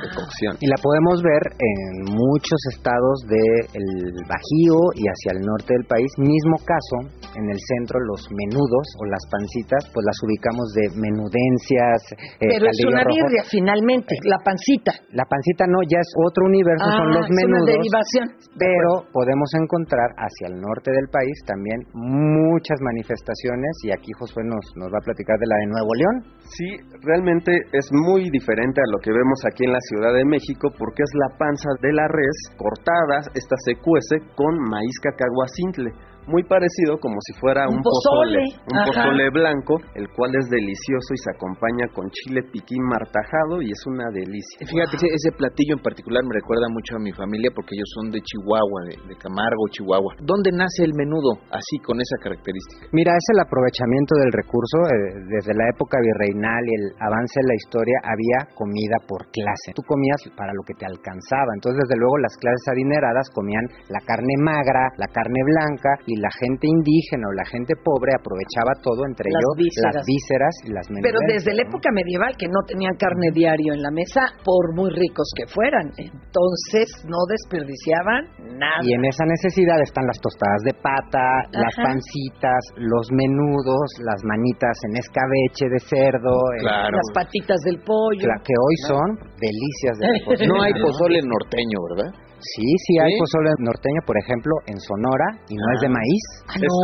de 0.03 0.09
cocción. 0.15 0.57
Y 0.61 0.67
la 0.69 0.79
podemos 0.83 1.23
ver 1.23 1.43
en 1.59 2.09
muchos 2.15 2.61
estados 2.73 3.19
del 3.29 4.13
Bajío 4.27 4.79
y 4.97 5.05
hacia 5.07 5.37
el 5.37 5.41
norte 5.45 5.75
del 5.75 5.85
país. 5.87 6.09
Mismo 6.19 6.57
caso, 6.65 6.97
en 7.37 7.47
el 7.51 7.59
centro 7.59 8.01
los 8.07 8.25
menudos 8.33 8.87
o 8.99 9.05
las 9.07 9.23
pancitas, 9.31 9.83
pues 9.93 10.03
las 10.07 10.19
ubicamos 10.25 10.67
de 10.75 10.85
menudencias. 10.99 12.01
eh, 12.41 12.49
Pero 12.59 12.67
es 12.71 12.79
una 12.87 13.05
birria, 13.05 13.43
finalmente, 13.49 14.15
la 14.25 14.39
pancita. 14.45 14.93
La 15.13 15.25
pancita 15.29 15.67
no, 15.69 15.79
ya 15.87 15.99
es 16.01 16.11
otro 16.25 16.47
universo, 16.47 16.85
son 16.91 17.09
Ah, 17.13 17.15
los 17.21 17.25
es 17.27 17.31
una 17.33 17.41
menudos. 17.45 17.67
derivación. 17.69 18.27
Pero 18.59 18.91
podemos 19.13 19.49
encontrar 19.61 20.09
hacia 20.17 20.49
el 20.49 20.61
norte 20.61 20.91
del 20.93 21.09
país 21.13 21.37
también 21.47 21.81
muchas 21.95 22.79
manifestaciones 22.83 23.73
y 23.85 23.93
aquí 23.93 24.11
Josué 24.19 24.43
nos, 24.45 24.65
nos 24.77 24.89
va 24.93 24.99
a 24.99 25.05
platicar 25.05 25.39
de 25.39 25.47
la 25.47 25.57
de 25.63 25.67
Nuevo 25.67 25.93
León. 25.95 26.17
Sí, 26.57 26.69
realmente 27.05 27.53
es 27.73 27.87
muy 27.93 28.31
diferente 28.31 28.68
a 28.77 28.93
lo 28.93 28.99
que 28.99 29.13
vemos 29.13 29.41
aquí 29.47 29.65
en 29.65 29.73
la 29.73 29.81
Ciudad 29.81 30.13
de 30.13 30.25
México 30.25 30.69
porque 30.77 31.03
es 31.03 31.13
la 31.15 31.37
panza 31.39 31.71
de 31.81 31.93
la 31.93 32.07
res 32.09 32.37
cortada, 32.57 33.21
esta 33.35 33.57
se 33.65 33.77
cuece 33.77 34.21
con 34.37 34.59
maíz 34.59 34.99
cacahuacintle. 35.03 35.93
Muy 36.29 36.45
parecido 36.45 36.99
como 37.01 37.17
si 37.25 37.33
fuera 37.41 37.67
Un 37.69 37.81
un, 37.81 37.83
pozole, 37.83 38.45
pozole, 38.45 38.69
un 38.69 38.77
ajá. 38.77 38.87
pozole 38.87 39.25
blanco, 39.31 39.75
el 39.97 40.07
cual 40.13 40.31
es 40.37 40.47
delicioso 40.53 41.11
y 41.17 41.19
se 41.19 41.31
acompaña 41.33 41.89
con 41.97 42.05
chile 42.13 42.45
piquín 42.53 42.85
martajado 42.85 43.63
y 43.65 43.73
es 43.73 43.81
una 43.89 44.13
delicia. 44.13 44.61
Fíjate, 44.69 45.01
ese, 45.01 45.09
ese 45.09 45.31
platillo 45.33 45.75
en 45.75 45.83
particular 45.83 46.21
me 46.29 46.37
recuerda 46.37 46.69
mucho 46.69 46.97
a 46.97 47.01
mi 47.01 47.13
familia 47.13 47.51
porque 47.55 47.75
ellos 47.75 47.89
son 47.97 48.13
de 48.13 48.21
Chihuahua, 48.21 48.81
de, 48.93 48.97
de 49.09 49.15
Camargo, 49.17 49.63
Chihuahua. 49.73 50.13
¿Dónde 50.21 50.53
nace 50.53 50.85
el 50.85 50.93
menudo 50.95 51.41
así, 51.49 51.81
con 51.81 51.97
esa 51.97 52.17
característica? 52.21 52.93
Mira, 52.93 53.17
es 53.17 53.27
el 53.33 53.41
aprovechamiento 53.41 54.13
del 54.21 54.33
recurso. 54.37 54.77
eh, 54.85 55.17
desde 55.33 55.55
la 55.57 55.65
época 55.73 55.97
virreinal 56.03 56.61
y 56.69 56.75
el 56.77 56.87
avance 57.01 57.41
de 57.41 57.49
la 57.49 57.57
historia 57.57 57.97
había 58.05 58.53
comida 58.53 59.01
por 59.09 59.25
clase. 59.33 59.73
Tú 59.73 59.83
comías 59.89 60.21
para 60.37 60.53
lo 60.53 60.63
que 60.67 60.75
te 60.75 60.85
alcanzaba. 60.85 61.49
Entonces, 61.57 61.81
desde 61.89 61.97
luego, 61.97 62.19
las 62.19 62.37
clases 62.37 62.69
adineradas 62.69 63.31
comían 63.33 63.65
la 63.89 64.01
carne 64.05 64.35
magra, 64.45 64.93
la 65.01 65.09
carne 65.09 65.41
blanca 65.47 65.97
y 66.07 66.18
la 66.19 66.31
gente 66.39 66.67
indígena 66.67 67.27
o 67.31 67.33
la 67.35 67.47
gente 67.47 67.75
pobre 67.79 68.13
aprovechaba 68.19 68.73
todo, 68.83 69.07
entre 69.07 69.31
Las 69.31 69.39
ellos 69.41 69.55
vísceras. 69.57 69.95
las 69.95 70.05
vísceras 70.07 70.55
y 70.67 70.69
las 70.75 70.87
Pero 70.89 70.99
menudencias, 71.01 71.45
desde 71.45 71.53
la 71.57 71.63
época 71.69 71.89
medieval 71.95 72.33
que 72.37 72.49
no 72.51 72.61
tenían 72.67 72.95
carne 72.99 73.31
diario 73.33 73.73
en 73.75 73.83
la 73.83 73.91
mesa, 73.91 74.23
por 74.45 74.75
muy 74.75 74.91
ricos 74.91 75.27
que 75.37 75.47
fueran. 75.47 75.87
Entonces 75.99 76.87
no 77.07 77.19
desperdiciaban 77.31 78.59
nada. 78.59 78.83
Y 78.83 78.95
en 78.95 79.05
esa 79.05 79.25
necesidad 79.25 79.81
están 79.81 80.07
las 80.07 80.19
tostadas 80.21 80.63
de 80.65 80.75
pata, 80.75 81.25
las 81.53 81.75
pancitas, 81.77 82.61
los 82.77 83.07
menudos, 83.13 83.87
las 84.05 84.21
manitas 84.25 84.77
en 84.91 84.97
escabeche 84.99 85.67
de 85.71 85.81
cerdo, 85.81 86.35
Las 86.63 87.09
patitas 87.15 87.61
del 87.65 87.79
pollo. 87.83 88.27
la 88.29 88.39
que 88.43 88.55
hoy 88.55 88.77
son 88.87 89.09
delicias 89.41 89.95
de 89.99 90.07
la 90.19 90.25
cocina. 90.25 90.49
No 90.55 90.63
hay 90.63 90.73
pozole 90.81 91.21
norteño, 91.23 91.79
¿verdad? 91.95 92.11
Sí, 92.39 92.67
sí 92.87 92.93
hay 93.03 93.13
¿Sí? 93.13 93.19
pozole 93.19 93.51
norteño, 93.59 94.01
por 94.07 94.17
ejemplo, 94.19 94.53
en 94.67 94.79
Sonora 94.79 95.27
y 95.51 95.55
no 95.59 95.67
es 95.75 95.81
de 95.83 95.89
maíz. 95.91 96.25
Ah, 96.47 96.55
Es, 96.55 96.75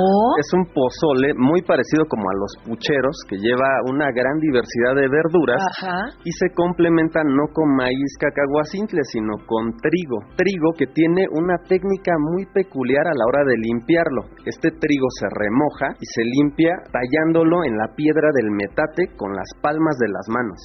es 0.47 0.49
un 0.55 0.65
pozole 0.75 1.31
muy 1.39 1.63
parecido 1.63 2.05
como 2.11 2.27
a 2.29 2.35
los 2.35 2.53
pucheros 2.67 3.15
que 3.29 3.37
lleva 3.39 3.67
una 3.91 4.11
gran 4.11 4.39
diversidad 4.43 4.95
de 4.99 5.07
verduras 5.09 5.63
Ajá. 5.79 6.11
y 6.25 6.31
se 6.33 6.51
complementa 6.55 7.23
no 7.23 7.47
con 7.55 7.71
maíz 7.77 8.11
cacahuacintle, 8.19 9.01
sino 9.15 9.39
con 9.47 9.71
trigo. 9.79 10.19
Trigo 10.37 10.75
que 10.77 10.87
tiene 10.91 11.27
una 11.31 11.57
técnica 11.69 12.13
muy 12.19 12.47
peculiar 12.53 13.07
a 13.07 13.15
la 13.15 13.25
hora 13.27 13.45
de 13.47 13.57
limpiarlo. 13.57 14.23
Este 14.47 14.71
trigo 14.71 15.07
se 15.21 15.27
remoja 15.31 15.95
y 16.01 16.07
se 16.07 16.23
limpia 16.25 16.75
tallándolo 16.91 17.65
en 17.65 17.77
la 17.79 17.95
piedra 17.95 18.29
del 18.35 18.51
metate 18.51 19.15
con 19.17 19.33
las 19.35 19.49
palmas 19.63 19.97
de 20.03 20.09
las 20.11 20.27
manos 20.29 20.59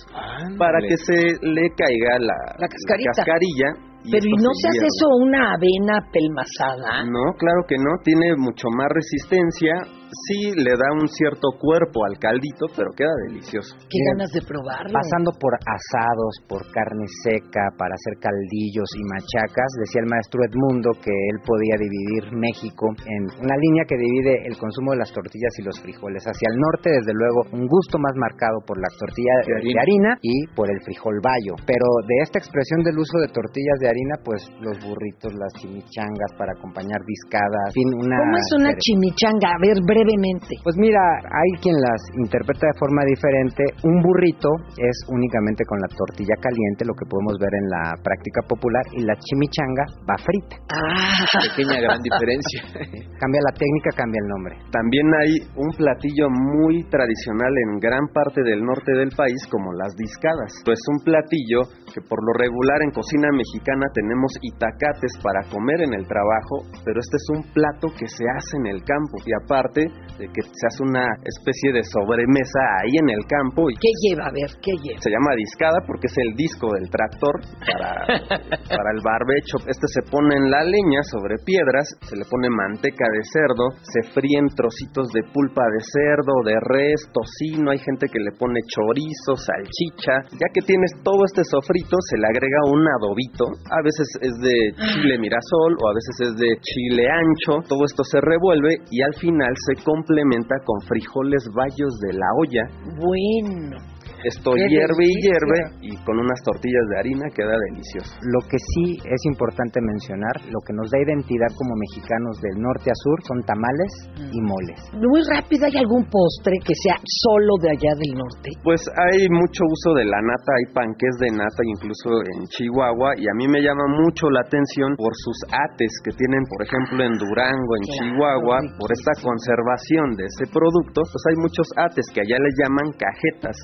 para 0.58 0.80
que 0.82 0.97
se 0.97 1.38
le 1.45 1.69
caiga 1.78 2.17
la, 2.19 2.38
La 2.58 2.67
cascarita. 2.67 3.12
cascarilla. 3.15 3.88
Y 4.04 4.12
Pero 4.12 4.26
¿y 4.26 4.36
no 4.42 4.50
se 4.54 4.68
hace 4.70 4.86
eso 4.88 5.08
una 5.22 5.54
avena 5.54 6.00
pelmazada? 6.12 7.04
No, 7.04 7.34
claro 7.38 7.64
que 7.68 7.76
no, 7.78 7.98
tiene 8.04 8.36
mucho 8.38 8.68
más 8.70 8.88
resistencia. 8.94 9.74
Sí 10.10 10.52
le 10.58 10.74
da 10.74 10.89
un 10.98 11.08
cierto 11.08 11.54
cuerpo 11.60 12.02
al 12.06 12.17
caldito, 12.17 12.65
pero 12.74 12.89
queda 12.98 13.13
delicioso. 13.30 13.78
Qué 13.86 13.98
Mira, 14.02 14.17
ganas 14.17 14.32
de 14.34 14.41
probarlo. 14.41 14.93
Pasando 14.93 15.30
por 15.38 15.54
asados, 15.54 16.34
por 16.50 16.65
carne 16.74 17.06
seca, 17.22 17.69
para 17.78 17.93
hacer 17.93 18.17
caldillos 18.17 18.89
y 18.98 19.04
machacas, 19.06 19.69
decía 19.86 20.02
el 20.02 20.10
maestro 20.10 20.41
Edmundo 20.41 20.98
que 20.98 21.13
él 21.13 21.38
podía 21.45 21.78
dividir 21.78 22.34
México 22.34 22.89
en 23.06 23.24
una 23.38 23.56
línea 23.58 23.86
que 23.86 23.98
divide 23.98 24.50
el 24.50 24.58
consumo 24.58 24.98
de 24.98 25.06
las 25.06 25.13
tortillas 25.13 25.54
y 25.60 25.63
los 25.63 25.78
frijoles. 25.78 26.26
Hacia 26.26 26.50
el 26.50 26.58
norte, 26.58 26.89
desde 26.89 27.13
luego, 27.13 27.45
un 27.54 27.69
gusto 27.69 28.02
más 28.02 28.13
marcado 28.17 28.65
por 28.65 28.82
la 28.82 28.89
tortilla 28.98 29.34
de 29.45 29.62
De 29.62 29.78
harina, 29.78 30.17
y 30.22 30.48
por 30.58 30.69
el 30.69 30.82
frijol 30.82 31.22
bayo. 31.22 31.54
Pero 31.69 31.86
de 32.10 32.17
esta 32.26 32.39
expresión 32.39 32.82
del 32.82 32.98
uso 32.98 33.22
de 33.22 33.30
tortillas 33.30 33.78
de 33.80 33.88
harina, 33.89 34.15
pues 34.26 34.41
los 34.58 34.78
burritos, 34.82 35.34
las 35.38 35.54
chimichangas 35.62 36.34
para 36.38 36.54
acompañar 36.58 37.02
discadas, 37.06 37.69
en 37.72 37.78
fin, 37.78 37.89
una... 37.93 38.17
¿Cómo 38.17 38.38
es 38.38 38.50
una 38.58 38.72
chimichanga? 38.74 39.54
A 39.54 39.60
ver, 39.62 39.78
brevemente. 40.00 40.56
Pues 40.64 40.76
mira, 40.80 41.00
hay 41.28 41.52
quien 41.60 41.76
las 41.76 42.02
interpreta 42.16 42.68
de 42.68 42.80
forma 42.80 43.04
diferente. 43.04 43.64
Un 43.84 44.00
burrito 44.02 44.50
es 44.80 44.96
únicamente 45.12 45.64
con 45.68 45.80
la 45.80 45.90
tortilla 45.92 46.36
caliente, 46.40 46.88
lo 46.88 46.96
que 46.96 47.08
podemos 47.08 47.36
ver 47.40 47.52
en 47.52 47.68
la 47.68 47.84
práctica 48.00 48.42
popular, 48.48 48.84
y 48.96 49.04
la 49.04 49.16
chimichanga 49.20 49.84
va 50.08 50.16
frita. 50.24 50.56
Ah, 50.72 51.28
Pequeña 51.52 51.82
gran 51.84 52.00
diferencia. 52.00 52.60
Cambia 53.20 53.42
la 53.44 53.54
técnica, 53.56 53.92
cambia 53.96 54.22
el 54.24 54.30
nombre. 54.30 54.54
También 54.72 55.08
hay 55.20 55.34
un 55.60 55.72
platillo 55.76 56.30
muy 56.32 56.84
tradicional 56.88 57.52
en 57.68 57.80
gran 57.80 58.08
parte 58.14 58.42
del 58.44 58.64
norte 58.64 58.94
del 58.96 59.12
país 59.12 59.44
como 59.52 59.74
las 59.74 59.94
discadas. 59.96 60.52
Pues 60.64 60.80
un 60.88 61.04
platillo 61.04 61.68
que 61.92 62.02
por 62.02 62.24
lo 62.24 62.34
regular 62.40 62.80
en 62.82 62.92
cocina 62.92 63.28
mexicana 63.34 63.88
tenemos 63.94 64.32
itacates 64.42 65.20
para 65.22 65.44
comer 65.52 65.82
en 65.82 65.94
el 65.94 66.08
trabajo, 66.08 66.64
pero 66.86 67.00
este 67.00 67.18
es 67.18 67.28
un 67.36 67.44
plato 67.52 67.92
que 67.98 68.08
se 68.08 68.24
hace 68.24 68.58
en 68.64 68.68
el 68.68 68.84
campo 68.84 69.18
y 69.26 69.32
aparte 69.34 69.88
de 70.17 70.28
que 70.28 70.41
se 70.43 70.65
hace 70.67 70.84
una 70.84 71.08
especie 71.23 71.71
de 71.71 71.84
sobremesa 71.84 72.60
ahí 72.84 72.99
en 72.99 73.10
el 73.10 73.23
campo 73.25 73.69
y 73.69 73.75
¿qué 73.75 73.91
lleva? 74.04 74.28
A 74.28 74.34
ver, 74.36 74.52
¿qué 74.62 74.75
lleva? 74.84 74.99
se 74.99 75.10
llama 75.10 75.32
discada 75.36 75.80
porque 75.88 76.08
es 76.08 76.17
el 76.17 76.36
disco 76.36 76.67
del 76.75 76.89
tractor 76.89 77.39
para, 77.63 78.04
para 78.75 78.89
el 78.91 79.02
barbecho. 79.02 79.63
Este 79.63 79.88
se 79.88 80.04
pone 80.12 80.36
en 80.36 80.52
la 80.52 80.63
leña 80.63 81.02
sobre 81.08 81.39
piedras, 81.45 81.88
se 82.04 82.15
le 82.15 82.25
pone 82.25 82.49
manteca 82.49 83.08
de 83.10 83.23
cerdo, 83.23 83.65
se 83.80 84.12
fríen 84.12 84.47
trocitos 84.52 85.08
de 85.15 85.23
pulpa 85.32 85.63
de 85.71 85.82
cerdo, 85.82 86.34
de 86.43 86.56
res, 86.60 87.08
tocino, 87.15 87.71
hay 87.71 87.80
gente 87.80 88.08
que 88.12 88.19
le 88.19 88.32
pone 88.36 88.60
chorizo, 88.67 89.39
salchicha. 89.39 90.28
Ya 90.36 90.47
que 90.54 90.62
tienes 90.62 90.91
todo 91.04 91.23
este 91.25 91.43
sofrito, 91.43 91.97
se 92.10 92.17
le 92.17 92.28
agrega 92.28 92.60
un 92.67 92.84
adobito. 92.84 93.45
A 93.71 93.82
veces 93.82 94.08
es 94.21 94.36
de 94.43 94.58
chile 94.75 95.17
mirasol 95.17 95.73
o 95.80 95.89
a 95.89 95.93
veces 95.95 96.15
es 96.28 96.34
de 96.36 96.52
chile 96.60 97.08
ancho. 97.08 97.63
Todo 97.67 97.86
esto 97.86 98.04
se 98.04 98.19
revuelve 98.21 98.84
y 98.91 99.02
al 99.02 99.13
final 99.15 99.54
se 99.56 99.79
complementa 99.84 100.56
con 100.65 100.82
frijoles 100.82 101.44
bayos 101.54 102.00
de 102.00 102.13
la 102.13 102.28
olla. 102.38 102.63
Bueno. 102.98 103.78
Esto 104.23 104.51
¡Qué 104.51 104.67
hierve 104.67 105.03
y 105.08 105.15
hierve 105.23 105.60
y 105.82 105.95
con 106.03 106.19
unas 106.19 106.39
tortillas 106.43 106.86
de 106.91 106.99
harina 106.99 107.25
queda 107.32 107.55
delicioso. 107.71 108.12
Lo 108.19 108.43
que 108.47 108.60
sí 108.60 108.99
es 108.99 109.21
importante 109.32 109.79
mencionar, 109.79 110.43
lo 110.51 110.60
que 110.65 110.73
nos 110.75 110.91
da 110.91 110.99
identidad 110.99 111.47
como 111.55 111.71
mexicanos 111.79 112.36
del 112.43 112.60
norte 112.60 112.91
a 112.91 112.97
sur 112.99 113.17
son 113.23 113.39
tamales 113.47 113.91
y 114.19 114.39
moles. 114.43 114.79
Muy 114.93 115.23
rápido, 115.23 115.65
¿hay 115.65 115.77
algún 115.79 116.03
postre 116.12 116.60
que 116.60 116.75
sea 116.75 116.99
solo 116.99 117.55
de 117.63 117.71
allá 117.71 117.93
del 117.95 118.13
norte? 118.19 118.49
Pues 118.63 118.84
hay 118.91 119.27
mucho 119.32 119.63
uso 119.63 119.95
de 119.95 120.05
la 120.05 120.19
nata, 120.19 120.51
hay 120.51 120.67
panques 120.73 121.15
de 121.19 121.32
nata 121.32 121.62
incluso 121.63 122.12
en 122.36 122.47
Chihuahua 122.51 123.15
y 123.15 123.23
a 123.23 123.36
mí 123.39 123.47
me 123.47 123.63
llama 123.63 123.88
mucho 123.88 124.29
la 124.29 124.41
atención 124.43 124.95
por 124.99 125.15
sus 125.15 125.38
ates 125.47 125.91
que 126.03 126.12
tienen 126.12 126.43
por 126.49 126.60
ejemplo 126.67 127.03
en 127.08 127.15
Durango, 127.15 127.71
en 127.79 127.84
Claro, 127.88 127.99
Chihuahua, 128.03 128.58
por 128.79 128.89
esta 128.91 129.13
conservación 129.23 130.15
de 130.19 130.25
ese 130.27 130.45
producto, 130.51 131.01
pues 131.08 131.23
hay 131.29 131.38
muchos 131.39 131.67
ates 131.75 132.05
que 132.13 132.21
allá 132.21 132.38
les 132.39 132.55
llaman 132.60 132.91
cajetas, 132.99 133.55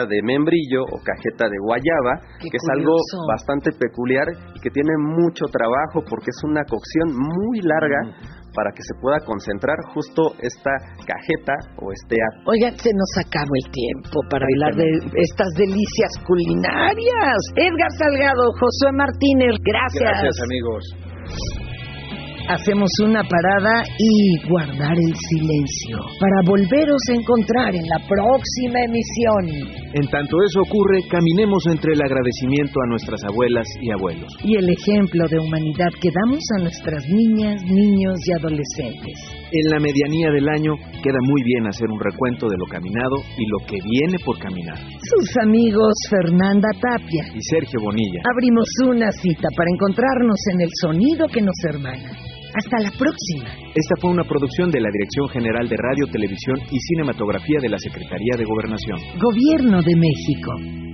cajeta 0.00 0.06
de 0.06 0.22
membrillo 0.22 0.82
o 0.82 0.96
cajeta 1.02 1.48
de 1.48 1.58
guayaba, 1.58 2.20
Qué 2.40 2.48
que 2.50 2.56
es 2.56 2.66
algo 2.72 2.96
bastante 3.28 3.70
peculiar 3.72 4.26
y 4.54 4.60
que 4.60 4.70
tiene 4.70 4.96
mucho 4.98 5.46
trabajo 5.46 6.04
porque 6.08 6.30
es 6.30 6.40
una 6.44 6.64
cocción 6.64 7.16
muy 7.16 7.60
larga 7.62 8.00
para 8.54 8.72
que 8.74 8.82
se 8.82 8.94
pueda 9.00 9.20
concentrar 9.24 9.76
justo 9.94 10.34
esta 10.42 10.72
cajeta 11.06 11.54
o 11.78 11.92
este 11.92 12.16
ate. 12.18 12.42
Oigan, 12.46 12.76
se 12.78 12.90
nos 12.90 13.12
acabó 13.24 13.52
el 13.64 13.70
tiempo 13.70 14.18
para 14.28 14.44
hablar 14.44 14.74
de 14.74 14.90
estas 15.22 15.48
delicias 15.54 16.10
culinarias. 16.26 17.38
Edgar 17.54 17.92
Salgado, 17.96 18.50
Josué 18.58 18.92
Martínez, 18.92 19.54
gracias. 19.62 20.34
amigos. 20.42 21.59
Hacemos 22.50 22.90
una 23.04 23.22
parada 23.22 23.84
y 23.96 24.48
guardar 24.48 24.98
el 24.98 25.14
silencio 25.30 25.98
para 26.18 26.50
volveros 26.50 26.98
a 27.08 27.14
encontrar 27.14 27.76
en 27.76 27.86
la 27.86 28.02
próxima 28.08 28.82
emisión. 28.90 29.70
En 29.94 30.10
tanto 30.10 30.34
eso 30.42 30.58
ocurre, 30.66 31.06
caminemos 31.06 31.62
entre 31.70 31.92
el 31.92 32.02
agradecimiento 32.02 32.74
a 32.82 32.90
nuestras 32.90 33.22
abuelas 33.22 33.68
y 33.80 33.92
abuelos. 33.92 34.26
Y 34.42 34.56
el 34.56 34.68
ejemplo 34.68 35.28
de 35.30 35.38
humanidad 35.38 35.94
que 36.02 36.10
damos 36.10 36.42
a 36.58 36.62
nuestras 36.62 37.06
niñas, 37.06 37.62
niños 37.62 38.18
y 38.26 38.32
adolescentes. 38.32 39.14
En 39.52 39.70
la 39.70 39.78
medianía 39.78 40.30
del 40.34 40.48
año 40.48 40.74
queda 40.74 41.22
muy 41.22 41.42
bien 41.44 41.68
hacer 41.68 41.86
un 41.86 42.00
recuento 42.02 42.48
de 42.48 42.58
lo 42.58 42.66
caminado 42.66 43.14
y 43.38 43.46
lo 43.46 43.58
que 43.64 43.78
viene 43.78 44.18
por 44.24 44.38
caminar. 44.40 44.78
Sus 45.06 45.36
amigos 45.46 45.94
Fernanda 46.10 46.70
Tapia. 46.82 47.30
Y 47.30 47.42
Sergio 47.42 47.78
Bonilla. 47.80 48.22
Abrimos 48.26 48.66
una 48.90 49.12
cita 49.12 49.46
para 49.56 49.70
encontrarnos 49.70 50.38
en 50.54 50.60
el 50.62 50.70
sonido 50.82 51.28
que 51.28 51.42
nos 51.42 51.54
hermana. 51.62 52.10
Hasta 52.54 52.76
la 52.82 52.90
próxima. 52.90 53.48
Esta 53.74 53.94
fue 54.00 54.10
una 54.10 54.24
producción 54.24 54.70
de 54.70 54.80
la 54.80 54.90
Dirección 54.90 55.28
General 55.28 55.68
de 55.68 55.76
Radio, 55.76 56.10
Televisión 56.10 56.58
y 56.70 56.78
Cinematografía 56.80 57.60
de 57.60 57.68
la 57.68 57.78
Secretaría 57.78 58.36
de 58.36 58.44
Gobernación. 58.44 58.98
Gobierno 59.18 59.82
de 59.82 59.94
México. 59.94 60.89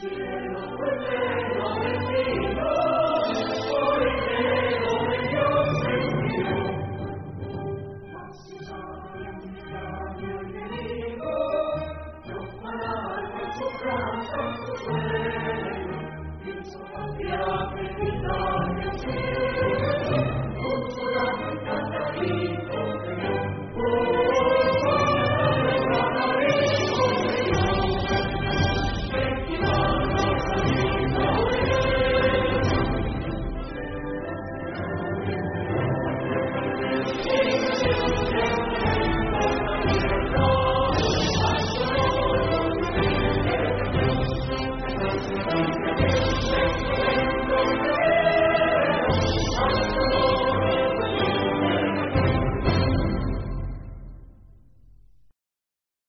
cielo, 0.00 1.17